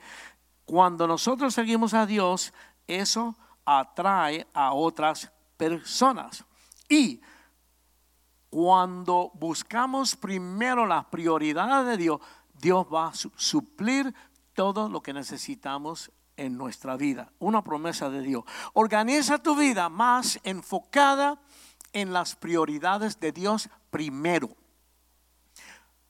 [0.66, 2.54] Cuando nosotros seguimos a Dios,
[2.86, 6.47] eso atrae a otras personas.
[6.90, 7.22] Y
[8.50, 12.22] cuando buscamos primero las prioridades de Dios,
[12.54, 14.14] Dios va a suplir
[14.54, 17.32] todo lo que necesitamos en nuestra vida.
[17.40, 18.44] Una promesa de Dios.
[18.74, 21.40] Organiza tu vida más enfocada
[21.94, 24.50] en las prioridades de Dios primero.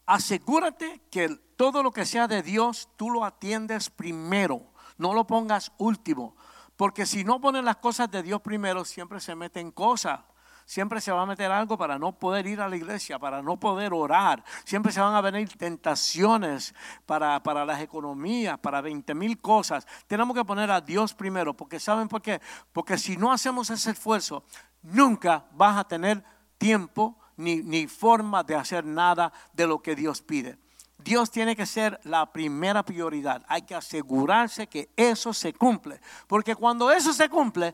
[0.06, 4.62] Asegúrate que todo lo que sea de Dios tú lo atiendes primero,
[4.98, 6.36] no lo pongas último,
[6.78, 10.22] porque si no pones las cosas de Dios primero, siempre se meten cosas
[10.68, 13.58] siempre se va a meter algo para no poder ir a la iglesia, para no
[13.58, 14.44] poder orar.
[14.66, 16.76] Siempre se van a venir tentaciones
[17.06, 19.88] para, para las economías, para 20 mil cosas.
[20.08, 22.42] Tenemos que poner a Dios primero, porque ¿saben por qué?
[22.74, 24.44] Porque si no hacemos ese esfuerzo,
[24.84, 26.22] nunca vas a tener
[26.58, 30.60] tiempo ni, ni forma de hacer nada de lo que Dios pide.
[30.98, 33.42] Dios tiene que ser la primera prioridad.
[33.48, 36.02] Hay que asegurarse que eso se cumple.
[36.28, 37.74] Porque cuando eso se cumple,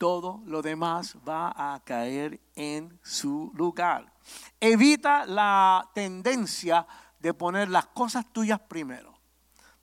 [0.00, 4.10] todo lo demás va a caer en su lugar.
[4.58, 6.86] Evita la tendencia
[7.18, 9.12] de poner las cosas tuyas primero.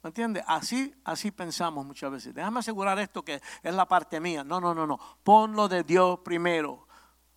[0.01, 0.43] ¿Me entiendes?
[0.47, 2.33] Así, así pensamos muchas veces.
[2.33, 4.43] Déjame asegurar esto que es la parte mía.
[4.43, 4.99] No, no, no, no.
[5.23, 6.87] Ponlo de Dios primero.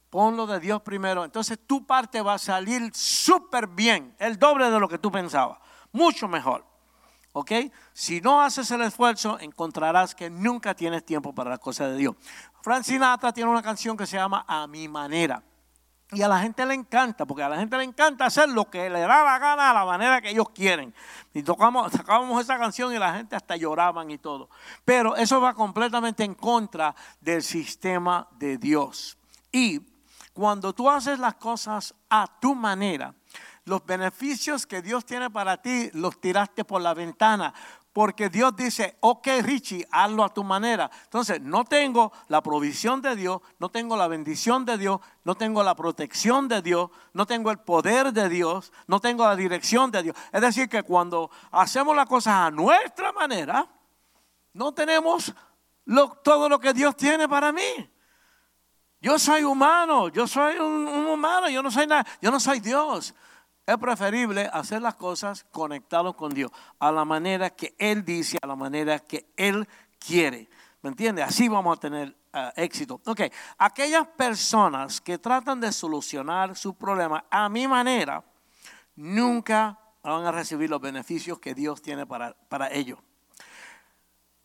[0.08, 1.22] Ponlo de Dios primero.
[1.22, 4.16] Entonces tu parte va a salir súper bien.
[4.18, 5.58] El doble de lo que tú pensabas.
[5.92, 6.64] Mucho mejor.
[7.32, 7.52] ¿Ok?
[7.92, 12.16] Si no haces el esfuerzo, encontrarás que nunca tienes tiempo para las cosas de Dios.
[12.62, 15.42] Frank Sinatra tiene una canción que se llama A mi manera.
[16.12, 18.90] Y a la gente le encanta, porque a la gente le encanta hacer lo que
[18.90, 20.92] le da la gana a la manera que ellos quieren.
[21.32, 24.50] Y tocamos, sacábamos esa canción y la gente hasta lloraban y todo.
[24.84, 29.16] Pero eso va completamente en contra del sistema de Dios.
[29.52, 29.80] Y
[30.32, 33.14] cuando tú haces las cosas a tu manera,
[33.64, 37.54] los beneficios que Dios tiene para ti los tiraste por la ventana.
[37.92, 40.90] Porque Dios dice, ok Richie, hazlo a tu manera.
[41.04, 45.64] Entonces, no tengo la provisión de Dios, no tengo la bendición de Dios, no tengo
[45.64, 50.04] la protección de Dios, no tengo el poder de Dios, no tengo la dirección de
[50.04, 50.16] Dios.
[50.32, 53.68] Es decir, que cuando hacemos las cosas a nuestra manera,
[54.52, 55.34] no tenemos
[56.22, 57.90] todo lo que Dios tiene para mí.
[59.00, 62.60] Yo soy humano, yo soy un, un humano, yo no soy nada, yo no soy
[62.60, 63.14] Dios.
[63.70, 68.46] Es preferible hacer las cosas conectados con Dios, a la manera que Él dice, a
[68.48, 69.64] la manera que Él
[69.96, 70.48] quiere.
[70.82, 71.22] ¿Me entiende?
[71.22, 73.00] Así vamos a tener eh, éxito.
[73.06, 73.20] Ok,
[73.58, 78.24] aquellas personas que tratan de solucionar su problema a mi manera,
[78.96, 82.98] nunca van a recibir los beneficios que Dios tiene para, para ellos.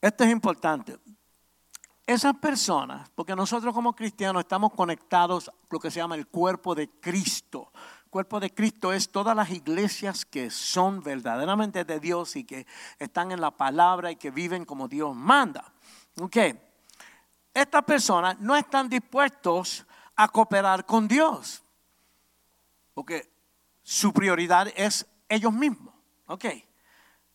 [0.02, 1.00] Esto es importante.
[2.06, 6.92] Esas personas, porque nosotros como cristianos estamos conectados lo que se llama el cuerpo de
[7.00, 7.72] Cristo
[8.16, 12.66] cuerpo de Cristo es todas las iglesias que son verdaderamente de Dios y que
[12.98, 15.74] están en la palabra y que viven como Dios manda.
[16.22, 16.38] Ok.
[17.54, 21.62] Estas personas no están dispuestos a cooperar con Dios.
[22.94, 23.30] Porque
[23.84, 25.94] su prioridad es ellos mismos.
[26.28, 26.46] Ok.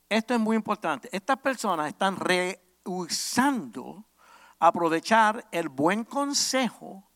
[0.09, 1.11] Esto es muy importante.
[1.13, 4.07] Estas personas están rehusando
[4.59, 7.10] aprovechar el buen consejo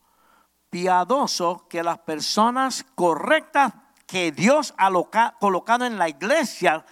[0.74, 3.72] piadoso que las personas correctas
[4.08, 4.90] que Dios ha
[5.38, 6.84] colocado en la iglesia,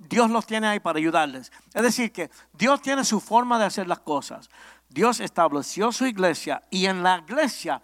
[0.00, 1.50] Dios los tiene ahí para ayudarles.
[1.72, 4.50] Es decir, que Dios tiene su forma de hacer las cosas.
[4.86, 7.80] Dios estableció su iglesia y en la iglesia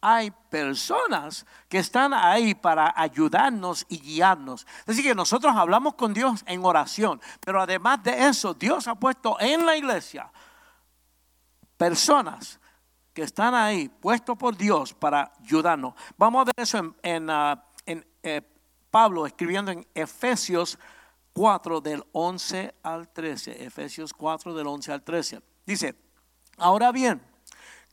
[0.00, 4.68] hay personas que están ahí para ayudarnos y guiarnos.
[4.82, 8.94] Es decir, que nosotros hablamos con Dios en oración, pero además de eso, Dios ha
[8.94, 10.30] puesto en la iglesia
[11.76, 12.60] personas
[13.18, 15.92] que están ahí, puestos por Dios para ayudarnos.
[16.16, 18.42] Vamos a ver eso en, ah, eh,
[18.92, 20.78] Pablo escribiendo en Efesios
[21.32, 23.64] 4 del 11 al 13.
[23.64, 25.42] Efesios 4 del 11 al 13.
[25.66, 25.96] Dice,
[26.58, 27.20] ahora bien,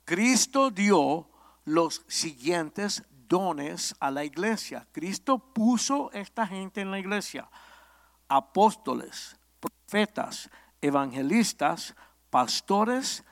[0.04, 1.28] Cristo dio
[1.64, 4.88] los siguientes dones a la iglesia.
[4.92, 7.50] Cristo puso esta gente en la iglesia.
[8.28, 11.96] Apóstoles, profetas, evangelistas,
[12.30, 13.24] pastores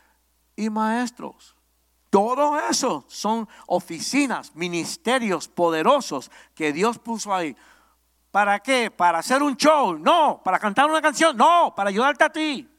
[0.55, 1.55] y maestros.
[2.13, 7.57] Todo eso son oficinas, ministerios poderosos que Dios puso ahí.
[8.29, 8.91] ¿Para qué?
[8.91, 9.97] ¿Para hacer un show?
[9.97, 10.39] No.
[10.43, 11.35] ¿Para cantar una canción?
[11.35, 11.73] No.
[11.75, 12.69] Para ayudarte a ti.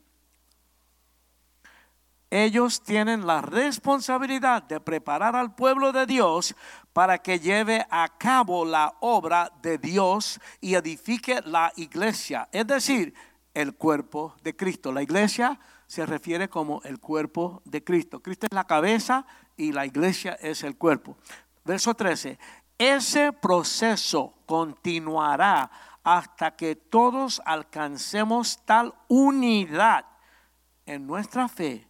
[2.31, 6.55] Ellos tienen la responsabilidad de preparar al pueblo de Dios
[6.93, 13.13] para que lleve a cabo la obra de Dios y edifique la iglesia, es decir,
[13.53, 14.93] el cuerpo de Cristo.
[14.93, 18.21] La iglesia se refiere como el cuerpo de Cristo.
[18.21, 21.17] Cristo es la cabeza y la iglesia es el cuerpo.
[21.65, 22.39] Verso 13.
[22.79, 25.71] Ese proceso continuará
[26.03, 30.05] hasta que todos alcancemos tal unidad
[30.87, 31.89] en nuestra fe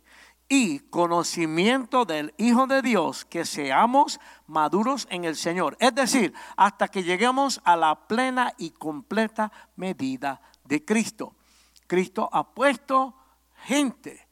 [0.48, 5.76] y conocimiento del Hijo de Dios que seamos maduros en el Señor.
[5.80, 11.35] Es decir, hasta que lleguemos a la plena y completa medida de Cristo.
[11.87, 13.14] Cristo ha puesto
[13.64, 14.27] gente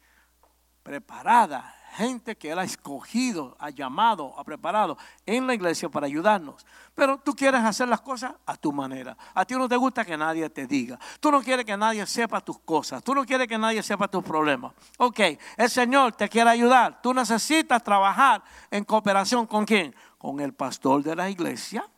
[0.83, 6.67] preparada, gente que Él ha escogido, ha llamado, ha preparado en la iglesia para ayudarnos.
[6.95, 9.17] Pero tú quieres hacer las cosas a tu manera.
[9.35, 10.99] A ti no te gusta que nadie te diga.
[11.21, 13.03] Tú no quieres que nadie sepa tus cosas.
[13.03, 14.73] Tú no quieres que nadie sepa tus problemas.
[14.99, 15.21] Ok,
[15.57, 17.01] el Señor te quiere ayudar.
[17.03, 19.95] Tú necesitas trabajar en cooperación con quién?
[20.19, 21.89] Con el pastor de la iglesia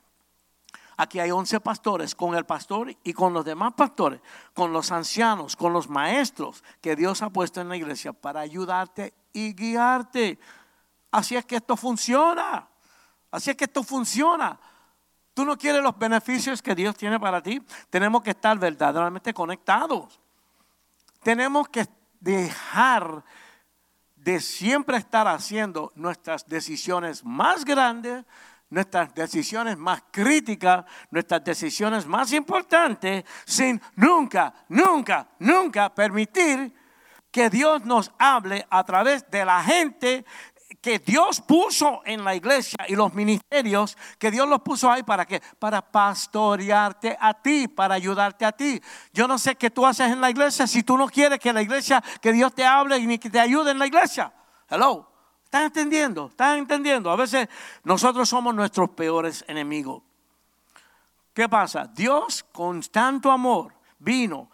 [0.97, 4.21] Aquí hay 11 pastores, con el pastor y con los demás pastores,
[4.53, 9.15] con los ancianos, con los maestros que Dios ha puesto en la iglesia para ayudarte
[9.33, 10.39] y guiarte.
[11.11, 12.69] Así es que esto funciona.
[13.31, 14.59] Así es que esto funciona.
[15.35, 17.61] Tú no quieres los beneficios que Dios tiene para ti.
[17.91, 20.21] Tenemos que estar verdaderamente conectados.
[21.23, 21.89] Tenemos que
[22.21, 23.25] dejar
[24.15, 28.25] de siempre estar haciendo nuestras decisiones más grandes,
[28.75, 36.75] nuestras decisiones más críticas, nuestras decisiones más importantes, sin nunca, nunca, nunca permitir
[37.31, 40.25] que Dios nos hable a través de la gente
[40.81, 45.25] que Dios puso en la iglesia y los ministerios que Dios los puso ahí para
[45.25, 45.41] qué?
[45.59, 48.81] Para pastorearte a ti, para ayudarte a ti.
[49.13, 51.63] Yo no sé qué tú haces en la iglesia si tú no quieres que la
[51.63, 54.33] iglesia, que Dios te hable y que te ayude en la iglesia.
[54.69, 55.14] Hello.
[55.55, 56.27] ¿Están entendiendo?
[56.27, 57.13] ¿Están entendiendo?
[57.13, 57.49] A veces
[57.85, 60.03] nosotros somos nuestros peores enemigos.
[61.33, 61.85] ¿Qué pasa?
[61.95, 64.51] Dios con tanto amor vino,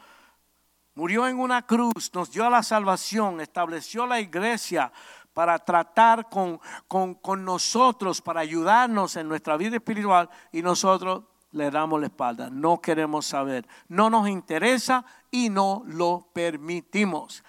[0.95, 4.93] murió en una cruz, nos dio la salvación, estableció la iglesia,
[5.33, 11.23] para tratar con, con, nosotros, para ayudarnos en nuestra vida espiritual y nosotros
[11.53, 12.51] le damos la espalda.
[12.51, 17.43] No queremos saber, no nos interesa y no lo permitimos.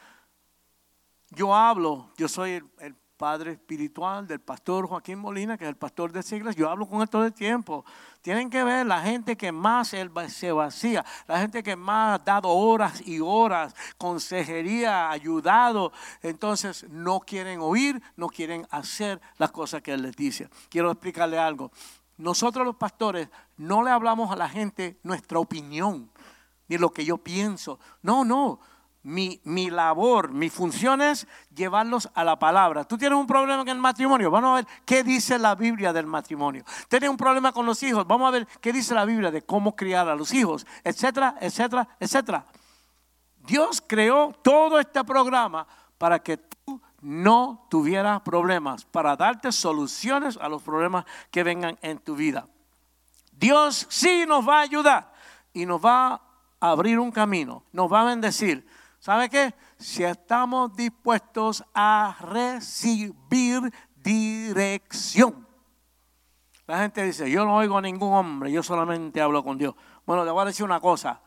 [1.32, 6.12] Yo hablo, yo soy el padre espiritual del pastor Joaquín Molina, que es el pastor
[6.12, 7.86] de siglas, yo hablo con él todo el tiempo.
[8.24, 12.50] Tienen que ver la gente que más se vacía, la gente que más ha dado
[12.50, 15.92] horas y horas, consejería, ayudado.
[16.24, 20.50] Entonces no quieren oír, no quieren hacer las cosas que él les dice.
[20.68, 21.72] Quiero explicarle algo.
[22.18, 26.10] Nosotros los pastores no le hablamos a la gente nuestra opinión,
[26.68, 27.80] ni lo que yo pienso.
[28.02, 28.60] No, no
[29.04, 32.84] mi, labor, mi función es llevarlos a la palabra.
[32.84, 36.06] Tú tienes un problema en el matrimonio, vamos a ver qué dice la Biblia del
[36.06, 36.64] matrimonio.
[36.88, 39.76] Tienes un problema con los hijos, vamos a ver qué dice la Biblia de cómo
[39.76, 42.46] criar a los hijos, etcétera, etcétera, etcétera.
[43.46, 45.66] Dios creó todo este programa
[45.98, 51.98] para que tú no tuvieras problemas, para darte soluciones a los problemas que vengan en
[51.98, 52.48] tu vida.
[53.32, 55.12] Dios sí nos va a ayudar
[55.54, 56.22] y nos va
[56.60, 58.68] a abrir un camino, nos va a bendecir
[59.02, 59.56] ¿Sabe qué?
[59.80, 65.48] Si estamos dispuestos a recibir dirección.
[66.68, 69.74] La gente dice, yo no oigo a ningún hombre, yo solamente hablo con Dios.
[70.06, 71.20] Bueno, le voy a decir una cosa.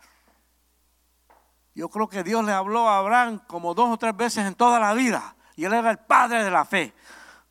[1.74, 4.78] Yo creo que Dios le habló a Abraham como dos o tres veces en toda
[4.78, 5.34] la vida.
[5.56, 6.94] Y él era el padre de la fe.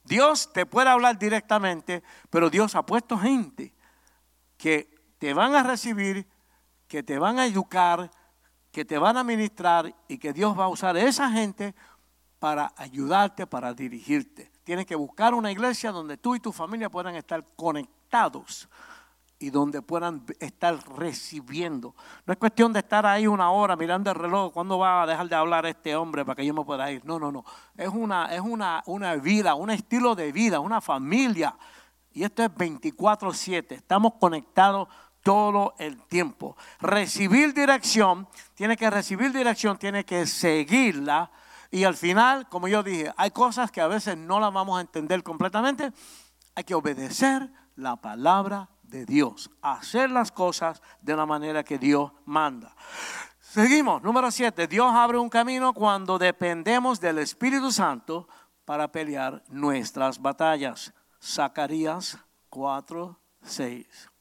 [0.06, 3.74] Dios te puede hablar directamente, pero Dios ha puesto gente
[4.56, 6.30] que te van a recibir,
[6.88, 8.10] que te van a educar,
[8.74, 11.76] que te van a ministrar y que Dios va a usar a esa gente
[12.40, 14.52] para ayudarte, para dirigirte.
[14.64, 18.68] Tienes que buscar una iglesia donde tú y tu familia puedan estar conectados
[19.38, 21.94] y donde puedan estar recibiendo.
[22.26, 25.30] No es cuestión de estar ahí una hora mirando el reloj, ¿cuándo va a dejar
[25.30, 27.06] de hablar este hombre para que yo me pueda ir?
[27.06, 27.46] No, no, no.
[27.78, 31.56] Es una, es una, una vida, un estilo de vida, una familia.
[32.12, 33.76] Y esto es 24/7.
[33.76, 34.88] Estamos conectados
[35.24, 36.56] todo el tiempo.
[36.80, 41.32] Recibir dirección, tiene que recibir dirección, tiene que seguirla.
[41.72, 44.82] Y al final, como yo dije, hay cosas que a veces no las vamos a
[44.82, 45.92] entender completamente.
[46.54, 52.12] Hay que obedecer la palabra de Dios, hacer las cosas de la manera que Dios
[52.26, 52.76] manda.
[53.40, 54.68] Seguimos, número 7.
[54.68, 58.28] Dios abre un camino cuando dependemos del Espíritu Santo
[58.66, 60.94] para pelear nuestras batallas.
[61.22, 62.20] Zacarías
[62.50, 64.13] 4, 6.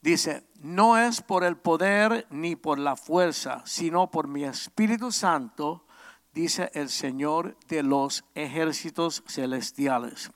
[0.00, 5.86] Dice, no es por el poder ni por la fuerza, sino por mi Espíritu Santo,
[6.32, 10.30] dice el Señor de los ejércitos celestiales.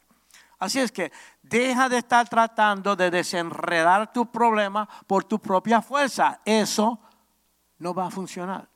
[0.59, 6.41] Así es que deja de estar tratando de desenredar tu problema por tu propia fuerza.
[6.45, 7.01] Eso
[7.79, 8.69] no va a funcionar.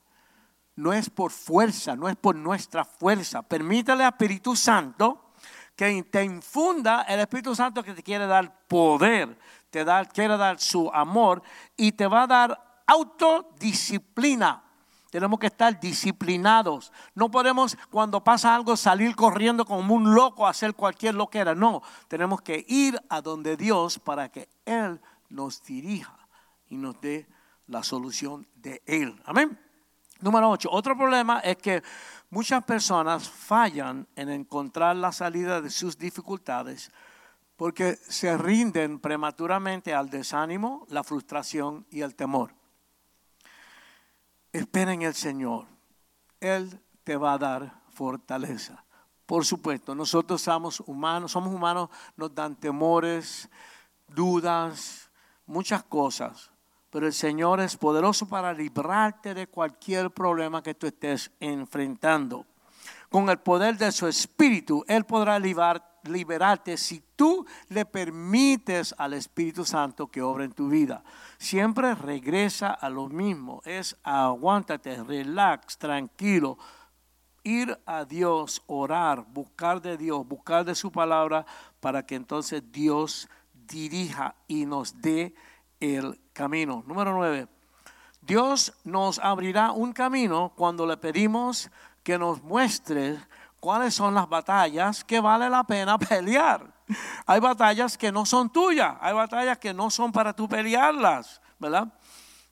[0.75, 3.43] No es por fuerza, no es por nuestra fuerza.
[3.43, 5.33] Permítale al Espíritu Santo
[5.77, 9.39] que te infunda el Espíritu Santo que te quiere dar poder
[9.71, 11.43] te da, quiere dar su amor
[11.77, 14.63] y te va a dar autodisciplina.
[15.11, 16.93] Tenemos que estar disciplinados.
[17.15, 21.55] No podemos cuando pasa algo salir corriendo como un loco a hacer cualquier loquera.
[21.55, 25.01] No, tenemos que ir a donde Dios para que Él
[25.31, 26.19] nos dirija
[26.69, 27.27] y nos dé
[27.67, 29.21] la solución de Él.
[29.25, 29.59] Amén.
[30.21, 30.69] Número 8.
[30.73, 31.83] Otro problema es que
[32.31, 36.91] muchas personas fallan en encontrar la salida de sus dificultades
[37.57, 42.55] porque se rinden prematuramente al desánimo, la frustración y el temor.
[44.53, 45.67] Espera en el Señor.
[46.41, 48.85] Él te va a dar fortaleza.
[49.25, 53.49] Por supuesto, nosotros somos humanos, somos humanos, nos dan temores,
[54.07, 55.11] dudas,
[55.47, 56.51] muchas cosas.
[56.91, 62.47] Pero el Señor es poderoso para librarte de cualquier problema que tú estés enfrentando.
[63.11, 69.15] Con el poder de su Espíritu, Él podrá librar liberarte si tú le permites al
[69.15, 71.03] Espíritu Santo que obra en tu vida.
[71.39, 76.59] Siempre regresa a lo mismo, es aguántate, relax, tranquilo
[77.47, 81.47] ir a Dios, orar, buscar de Dios, buscar de su palabra,
[81.79, 85.33] para que entonces Dios dirija y nos dé
[85.79, 86.83] el camino.
[86.89, 87.47] Número nueve,
[88.21, 91.71] Dios nos abrirá un camino cuando le pedimos
[92.03, 93.17] que nos muestre
[93.67, 96.73] cuáles son las batallas que vale la pena pelear.
[97.27, 101.93] Hay batallas que no son tuyas, hay batallas que no son para tú pelearlas, ¿verdad?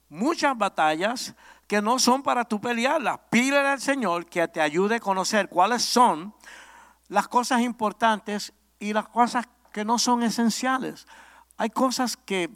[0.09, 1.33] Muchas batallas
[1.69, 3.21] que no son para tú pelearlas.
[3.31, 6.35] Pídele al Señor que te ayude a conocer cuáles son
[7.07, 11.07] las cosas importantes y las cosas que no son esenciales.
[11.57, 12.51] Hay cosas que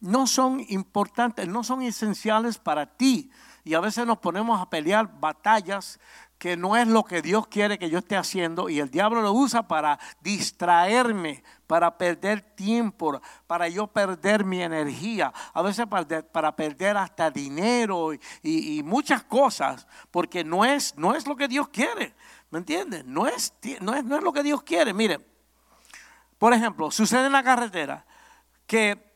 [0.00, 3.30] no son importantes, no son esenciales para ti.
[3.64, 5.98] Y a veces nos ponemos a pelear batallas
[6.42, 9.32] que no es lo que Dios quiere que yo esté haciendo y el diablo lo
[9.32, 16.96] usa para distraerme, para perder tiempo, para yo perder mi energía, a veces para, perder
[16.96, 18.10] hasta dinero
[18.42, 22.12] y, muchas cosas, porque no es, no es lo que Dios quiere,
[22.50, 23.04] ¿me entiendes?
[23.04, 24.92] No es, no, es, no es lo que Dios quiere.
[24.92, 25.20] Mire,
[26.38, 28.04] por ejemplo, sucede en la carretera
[28.66, 29.11] que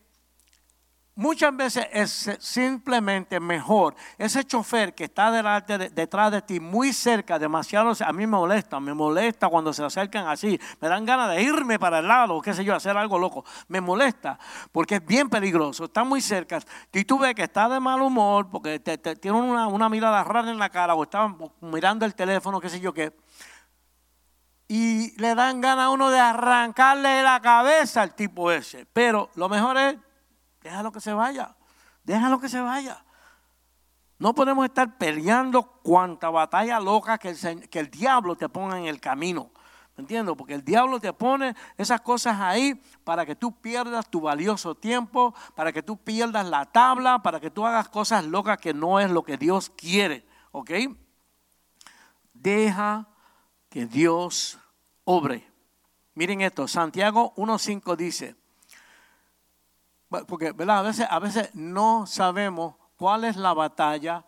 [1.19, 3.95] Muchas veces es simplemente mejor.
[4.19, 8.93] Ese chofer que está detrás de ti, muy cerca, demasiado, a mí me molesta, me
[8.93, 12.67] molesta cuando se acercan así, me dan ganas de irme para el lado, qué sé
[12.67, 14.39] yo, hacer algo loco, me molesta
[14.71, 16.59] porque es bien peligroso, está muy cerca.
[16.93, 20.59] Y tú ves que está de mal humor porque tiene una, una mirada rara en
[20.59, 23.17] la cara o está mirando el teléfono, qué sé yo qué.
[24.69, 28.85] Y le dan ganas a uno de arrancarle la cabeza al tipo ese.
[28.93, 29.97] Pero lo mejor es
[30.67, 31.55] Déjalo que se vaya.
[32.03, 33.05] Déjalo que se vaya.
[34.19, 38.87] No podemos estar peleando cuanta batalla loca que el, que el diablo te ponga en
[38.87, 39.53] el camino.
[39.97, 40.35] ¿Me entiendes?
[40.37, 45.37] Porque el diablo te pone esas cosas ahí para que tú pierdas tu valioso tiempo,
[45.55, 49.09] para que tú pierdas la tabla, para que tú hagas cosas locas que no es
[49.09, 50.27] lo que Dios quiere.
[50.51, 50.73] ¿Ok?
[52.35, 53.07] Deja
[53.69, 54.59] que Dios
[55.05, 55.49] obre.
[56.14, 58.35] Miren esto, Santiago 1.5 dice,
[60.27, 60.79] porque ¿verdad?
[60.79, 64.25] A, veces, a veces no sabemos cuál es la batalla,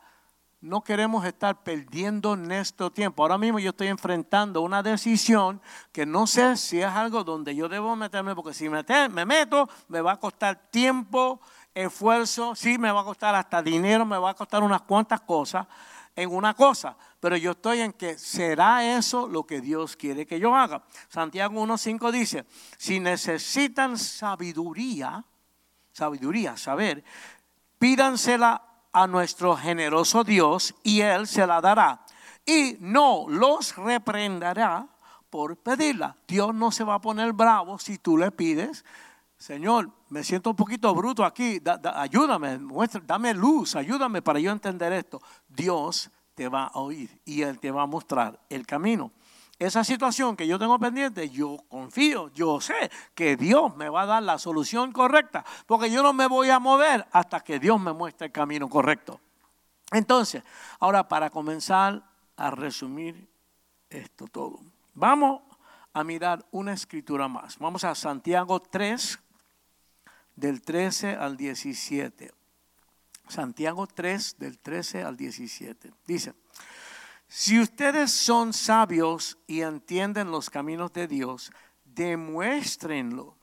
[0.61, 3.23] no queremos estar perdiendo nuestro tiempo.
[3.23, 5.63] Ahora mismo yo estoy enfrentando una decisión
[5.93, 9.69] que no sé si es algo donde yo debo meterme, porque si me, me meto
[9.87, 11.41] me va a costar tiempo,
[11.75, 15.67] esfuerzo, sí, me va a costar hasta dinero, me va a costar unas cuantas cosas
[16.17, 20.41] en una cosa, pero yo estoy en que será eso lo que Dios quiere que
[20.41, 20.83] yo haga.
[21.09, 22.45] Santiago 1.5 dice,
[22.77, 25.25] si necesitan sabiduría,
[25.99, 27.05] sabiduría, saber,
[27.79, 32.05] pídansela a nuestro generoso Dios y Él se la dará.
[32.47, 34.87] Y no los reprenderá
[35.29, 36.17] por pedirla.
[36.27, 38.85] Dios no se va a poner bravo si tú le pides.
[39.37, 41.61] Señor, me siento un poquito bruto aquí,
[41.95, 42.59] ayúdame,
[43.05, 45.21] dame luz, ayúdame para yo entender esto.
[45.49, 49.13] Dios te va a oír y Él te va a mostrar el camino
[49.59, 54.07] esa situación que yo tengo pendiente, yo confío, yo sé que Dios me va a
[54.07, 57.93] dar la solución correcta, porque yo no me voy a mover hasta que Dios me
[57.93, 59.21] muestre el camino correcto.
[59.91, 60.43] Entonces,
[60.79, 62.03] ahora para comenzar
[62.37, 63.29] a resumir
[63.91, 64.61] esto todo,
[64.95, 65.43] vamos
[65.93, 67.59] a mirar una escritura más.
[67.59, 69.19] Vamos a Santiago 3,
[70.37, 72.33] del 13 al 17.
[73.29, 75.93] Santiago 3, del 13 al 17.
[76.07, 76.35] Dice,
[77.29, 81.53] si ustedes son sabios y entienden los caminos de Dios,
[81.85, 83.37] demuéstrenlo.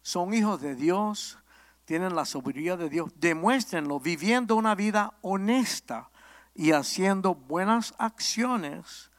[0.00, 1.38] son hijos de Dios,
[1.84, 6.10] tienen la sabiduría de Dios, demuéstrenlo viviendo una vida honesta
[6.54, 9.10] y haciendo buenas acciones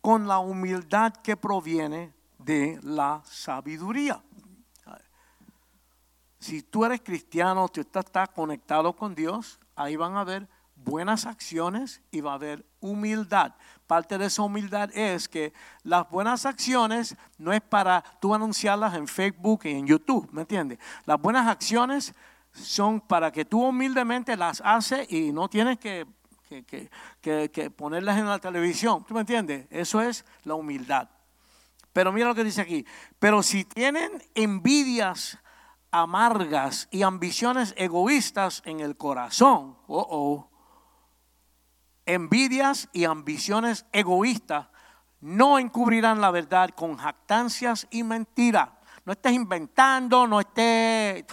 [0.00, 4.22] con la humildad que proviene de la sabiduría.
[6.38, 10.48] Si tú eres cristiano, tú estás conectado con Dios, ahí van a ver
[10.88, 13.54] buenas acciones y va a haber humildad.
[13.86, 19.06] Parte de esa humildad es que las buenas acciones no es para tú anunciarlas en
[19.06, 20.78] Facebook y en YouTube, ¿me entiendes?
[21.04, 22.14] Las buenas acciones
[22.52, 26.06] son para que tú humildemente las haces y no tienes que,
[27.20, 29.66] que, ponerlas en la televisión, ¿tú me entiendes?
[29.70, 31.08] Eso es la humildad.
[31.92, 32.86] Pero mira lo que dice aquí,
[33.18, 35.38] pero si tienen envidias
[35.90, 40.57] amargas y ambiciones egoístas en el corazón, oh, oh,
[42.08, 44.68] envidias y ambiciones egoístas
[45.20, 48.70] no encubrirán la verdad con jactancias y mentiras.
[49.04, 51.24] No estés inventando, no estés...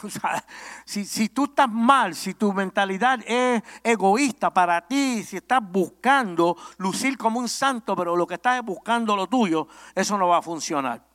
[0.86, 6.58] si, si, tú estás mal, si tu mentalidad es egoísta para ti, si estás buscando
[6.78, 10.38] lucir como un santo, pero lo que estás es buscando lo tuyo, eso no va
[10.38, 11.06] a funcionar.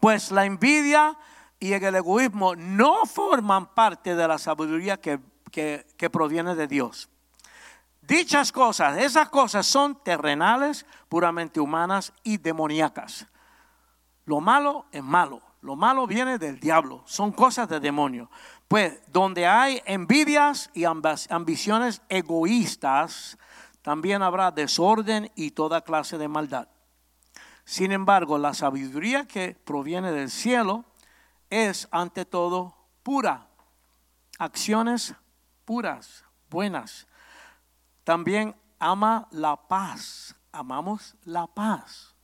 [0.00, 1.16] Pues la envidia
[1.60, 5.20] y el egoísmo no forman parte de la sabiduría que,
[5.50, 7.10] que proviene de Dios.
[8.06, 13.26] Dichas cosas, esas cosas son terrenales, puramente humanas y demoníacas.
[14.26, 15.40] Lo malo es malo.
[15.62, 17.02] Lo malo viene del diablo.
[17.06, 18.30] Son cosas de demonio.
[18.68, 23.38] Pues donde hay envidias y ambiciones egoístas,
[23.80, 26.68] también habrá desorden y toda clase de maldad.
[27.64, 30.84] Sin embargo, la sabiduría que proviene del cielo
[31.48, 33.48] es ante todo pura.
[34.38, 35.14] Acciones
[35.64, 37.06] puras, buenas.
[38.04, 40.36] También ama la paz.
[40.52, 42.14] Amamos la paz.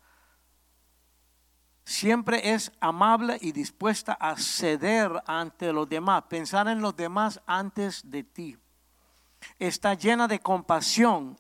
[1.85, 8.09] Siempre es amable y dispuesta a ceder ante los demás, pensar en los demás antes
[8.09, 8.57] de ti.
[9.59, 11.37] Está llena de compasión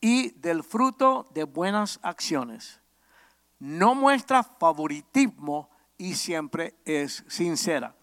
[0.00, 2.80] y del fruto de buenas acciones.
[3.58, 7.94] No muestra favoritismo y siempre es sincera.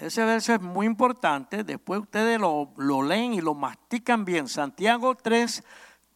[0.00, 1.62] Ese verso es muy importante.
[1.62, 2.72] Después ustedes lo,
[3.02, 4.48] leen y lo mastican bien.
[4.48, 5.62] Santiago 3,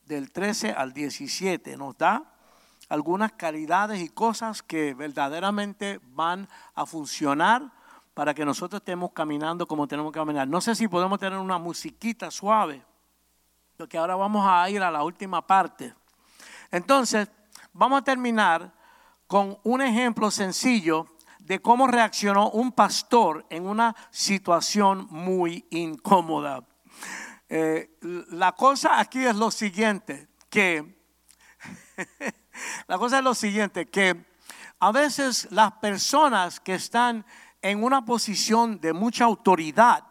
[0.06, 2.24] del 13 al 17, nos da
[2.88, 7.70] algunas calidades y cosas que verdaderamente van a funcionar
[8.14, 10.48] para que nosotros estemos caminando como tenemos que caminar.
[10.48, 12.82] No sé si podemos tener una musiquita suave,
[13.76, 15.92] porque ahora vamos a ir a la última parte.
[16.70, 17.28] Entonces,
[17.74, 18.72] vamos a terminar
[19.26, 21.06] con un ejemplo sencillo
[21.44, 26.66] de cómo reaccionó un pastor en una situación muy incómoda.
[27.48, 27.98] Eh,
[28.30, 30.98] la cosa aquí es lo siguiente, que
[32.88, 34.24] la cosa es lo siguiente, que
[34.80, 37.26] a veces las personas que están
[37.60, 40.02] en una posición de mucha autoridad,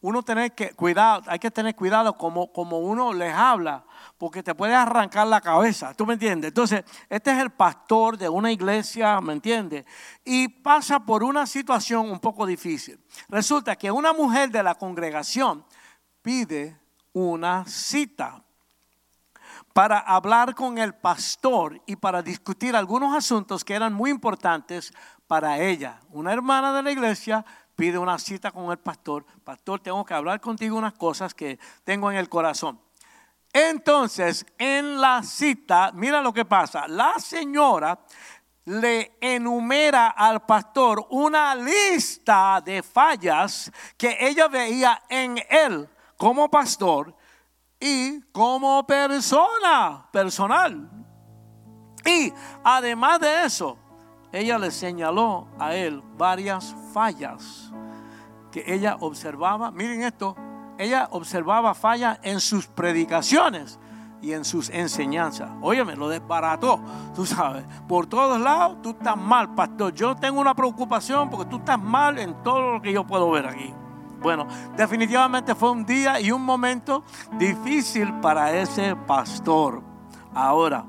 [0.00, 3.84] uno tiene que cuidar, hay que tener cuidado como, como uno les habla,
[4.18, 6.48] porque te puede arrancar la cabeza, ¿tú me entiendes?
[6.48, 9.86] Entonces, este es el pastor de una iglesia, ¿me entiendes?
[10.24, 13.00] Y pasa por una situación un poco difícil.
[13.28, 15.64] Resulta que una mujer de la congregación
[16.20, 16.76] pide
[17.12, 18.42] una cita
[19.72, 24.92] para hablar con el pastor y para discutir algunos asuntos que eran muy importantes
[25.28, 26.00] para ella.
[26.10, 27.44] Una hermana de la iglesia
[27.76, 29.24] pide una cita con el pastor.
[29.44, 32.80] Pastor, tengo que hablar contigo unas cosas que tengo en el corazón.
[33.52, 36.86] Entonces, en la cita, mira lo que pasa.
[36.86, 37.98] La señora
[38.64, 47.14] le enumera al pastor una lista de fallas que ella veía en él como pastor
[47.80, 50.90] y como persona personal.
[52.04, 52.32] Y
[52.62, 53.78] además de eso,
[54.32, 57.72] ella le señaló a él varias fallas
[58.52, 59.70] que ella observaba.
[59.70, 60.36] Miren esto,
[60.78, 63.78] ella observaba fallas en sus predicaciones
[64.22, 65.50] y en sus enseñanzas.
[65.60, 66.80] Óyeme, lo desbarató,
[67.14, 67.64] tú sabes.
[67.86, 69.92] Por todos lados, tú estás mal, pastor.
[69.94, 73.46] Yo tengo una preocupación porque tú estás mal en todo lo que yo puedo ver
[73.46, 73.74] aquí.
[74.20, 77.04] Bueno, definitivamente fue un día y un momento
[77.38, 79.82] difícil para ese pastor.
[80.34, 80.84] Ahora,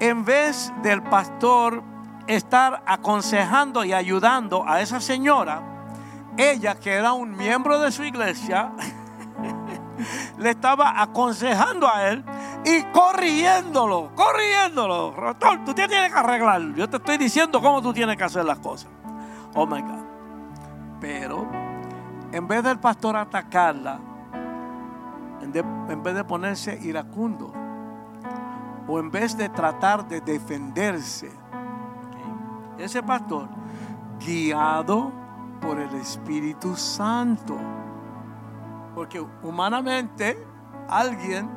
[0.00, 1.82] en vez del pastor
[2.26, 5.73] estar aconsejando y ayudando a esa señora,
[6.36, 8.72] ella que era un miembro de su iglesia,
[10.38, 12.24] le estaba aconsejando a él
[12.64, 15.14] y corriéndolo, corriéndolo.
[15.64, 16.74] Tú tienes que arreglar.
[16.74, 18.90] Yo te estoy diciendo cómo tú tienes que hacer las cosas.
[19.54, 20.04] Oh my God.
[21.00, 21.46] Pero
[22.32, 24.00] en vez del pastor atacarla,
[25.42, 27.52] en vez de ponerse iracundo,
[28.86, 31.30] o en vez de tratar de defenderse,
[32.78, 33.48] ese pastor,
[34.18, 35.23] guiado
[35.64, 37.56] por el Espíritu Santo,
[38.94, 40.36] porque humanamente
[40.88, 41.48] alguien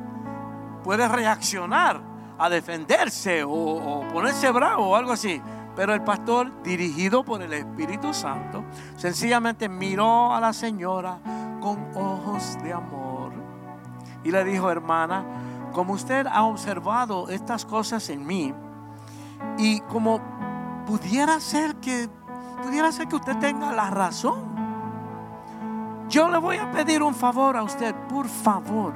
[0.82, 2.00] puede reaccionar
[2.38, 5.40] a defenderse o, ponerse bravo o algo así.
[5.76, 8.64] Pero el pastor, dirigido por el Espíritu Santo,
[8.96, 11.18] sencillamente miró a la señora
[11.60, 13.32] con ojos de amor
[14.24, 15.24] y le dijo, hermana,
[15.72, 18.52] como usted ha observado estas cosas en mí
[19.58, 20.20] y como
[20.86, 22.08] pudiera ser que
[22.62, 24.56] pudiera ser que usted tenga la razón.
[26.08, 28.92] Yo le voy a pedir un favor a usted, por favor.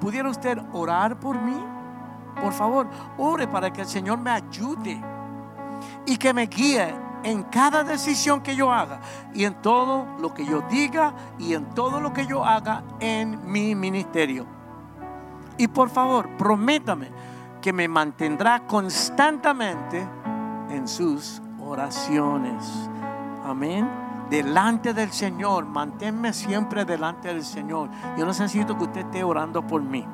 [0.00, 1.56] ¿Pudiera usted orar por mí?
[2.40, 2.88] Por favor,
[3.18, 5.02] ore para que el Señor me ayude
[6.04, 9.00] y que me guíe en cada decisión que yo haga
[9.34, 13.50] y en todo lo que yo diga y en todo lo que yo haga en
[13.50, 14.46] mi ministerio.
[15.58, 17.10] Y por favor, prométame
[17.62, 20.06] que me mantendrá constantemente
[20.70, 22.88] en sus oraciones.
[23.46, 23.88] Amén.
[24.28, 27.88] Delante del Señor, manténme siempre delante del Señor.
[28.18, 30.04] Yo necesito que usted esté orando por mí.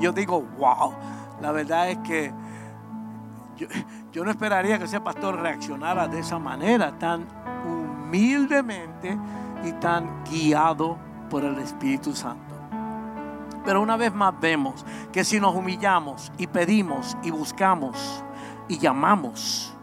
[0.00, 0.94] Yo digo, wow,
[1.42, 2.32] la verdad es que
[4.10, 7.26] yo, no esperaría que ese pastor reaccionara de esa manera, tan
[7.66, 9.18] humildemente
[9.64, 10.96] y tan guiado
[11.28, 12.54] por el Espíritu Santo.
[13.66, 18.24] Pero una vez más vemos que si nos humillamos y pedimos y buscamos
[18.66, 19.76] y llamamos,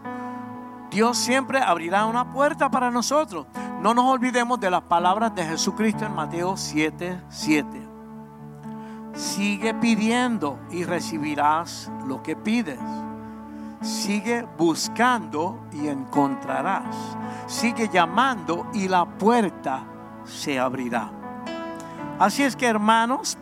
[0.90, 3.46] Dios siempre abrirá una puerta para nosotros.
[3.80, 7.88] No nos olvidemos de las palabras de Jesucristo en Mateo 7, 7.
[9.14, 12.80] Sigue pidiendo y recibirás lo que pides.
[13.80, 16.96] Sigue buscando y encontrarás.
[17.46, 19.84] Sigue llamando y la puerta
[20.24, 21.10] se abrirá.
[22.18, 23.38] Así es que hermanos,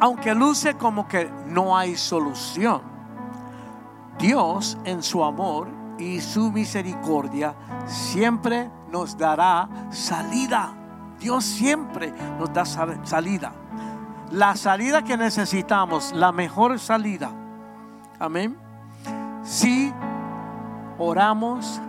[0.00, 2.91] aunque luce como que no hay solución,
[4.18, 7.54] Dios en su amor y su misericordia
[7.86, 10.74] siempre nos dará salida.
[11.18, 13.52] Dios siempre nos da salida.
[14.30, 17.30] La salida que necesitamos, la mejor salida.
[18.18, 18.56] Amén.
[19.42, 19.92] Si
[20.98, 21.80] oramos,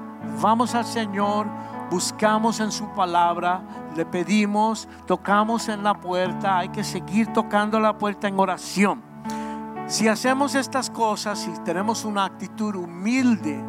[0.41, 1.47] vamos al Señor,
[1.89, 3.61] buscamos en su palabra,
[3.95, 9.12] le pedimos, tocamos en la puerta, hay que seguir tocando la puerta en oración.
[9.93, 13.63] Si hacemos estas cosas, si tenemos una actitud humilde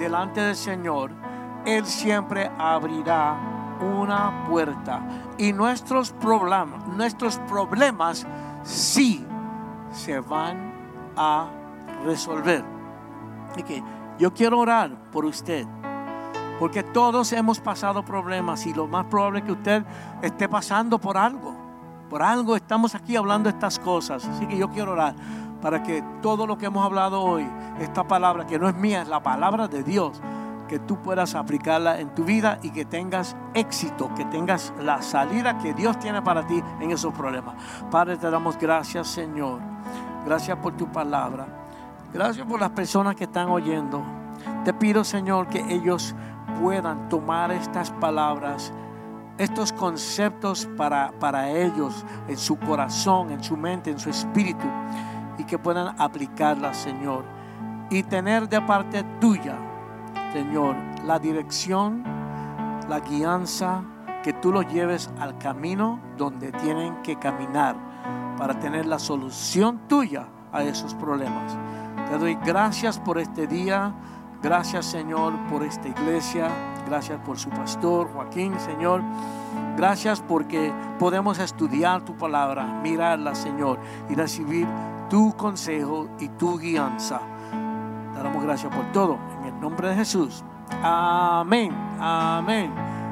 [0.00, 1.12] delante del Señor,
[1.64, 5.00] Él siempre abrirá una puerta
[5.38, 8.26] y nuestros problemas, nuestros problemas
[8.64, 9.24] sí
[9.92, 10.72] se van
[11.16, 11.46] a
[12.04, 12.64] resolver.
[13.54, 13.80] Y que
[14.18, 15.64] yo quiero orar por usted.
[16.58, 19.84] Porque todos hemos pasado problemas y lo más probable es que usted
[20.22, 21.56] esté pasando por algo.
[22.10, 24.26] Por algo estamos aquí hablando estas cosas.
[24.26, 25.14] Así que yo quiero orar
[25.60, 27.48] para que todo lo que hemos hablado hoy,
[27.80, 30.20] esta palabra que no es mía, es la palabra de Dios,
[30.68, 35.58] que tú puedas aplicarla en tu vida y que tengas éxito, que tengas la salida
[35.58, 37.56] que Dios tiene para ti en esos problemas.
[37.90, 39.60] Padre, te damos gracias, Señor.
[40.24, 41.46] Gracias por tu palabra.
[42.12, 44.02] Gracias por las personas que están oyendo.
[44.64, 46.14] Te pido, Señor, que ellos
[46.60, 48.72] puedan tomar estas palabras,
[49.38, 54.66] estos conceptos para, para ellos, en su corazón, en su mente, en su espíritu,
[55.38, 57.24] y que puedan aplicarlas, Señor.
[57.90, 59.56] Y tener de parte tuya,
[60.32, 62.02] Señor, la dirección,
[62.88, 63.82] la guianza,
[64.22, 67.76] que tú los lleves al camino donde tienen que caminar
[68.36, 71.56] para tener la solución tuya a esos problemas.
[72.10, 73.94] Te doy gracias por este día.
[74.42, 76.48] Gracias Señor por esta iglesia.
[76.86, 79.02] Gracias por su pastor Joaquín, Señor.
[79.76, 83.78] Gracias porque podemos estudiar tu palabra, mirarla, Señor,
[84.08, 84.66] y recibir
[85.08, 87.20] tu consejo y tu guianza.
[88.14, 89.18] Te damos gracias por todo.
[89.40, 90.44] En el nombre de Jesús.
[90.82, 91.72] Amén.
[91.98, 92.97] Amén.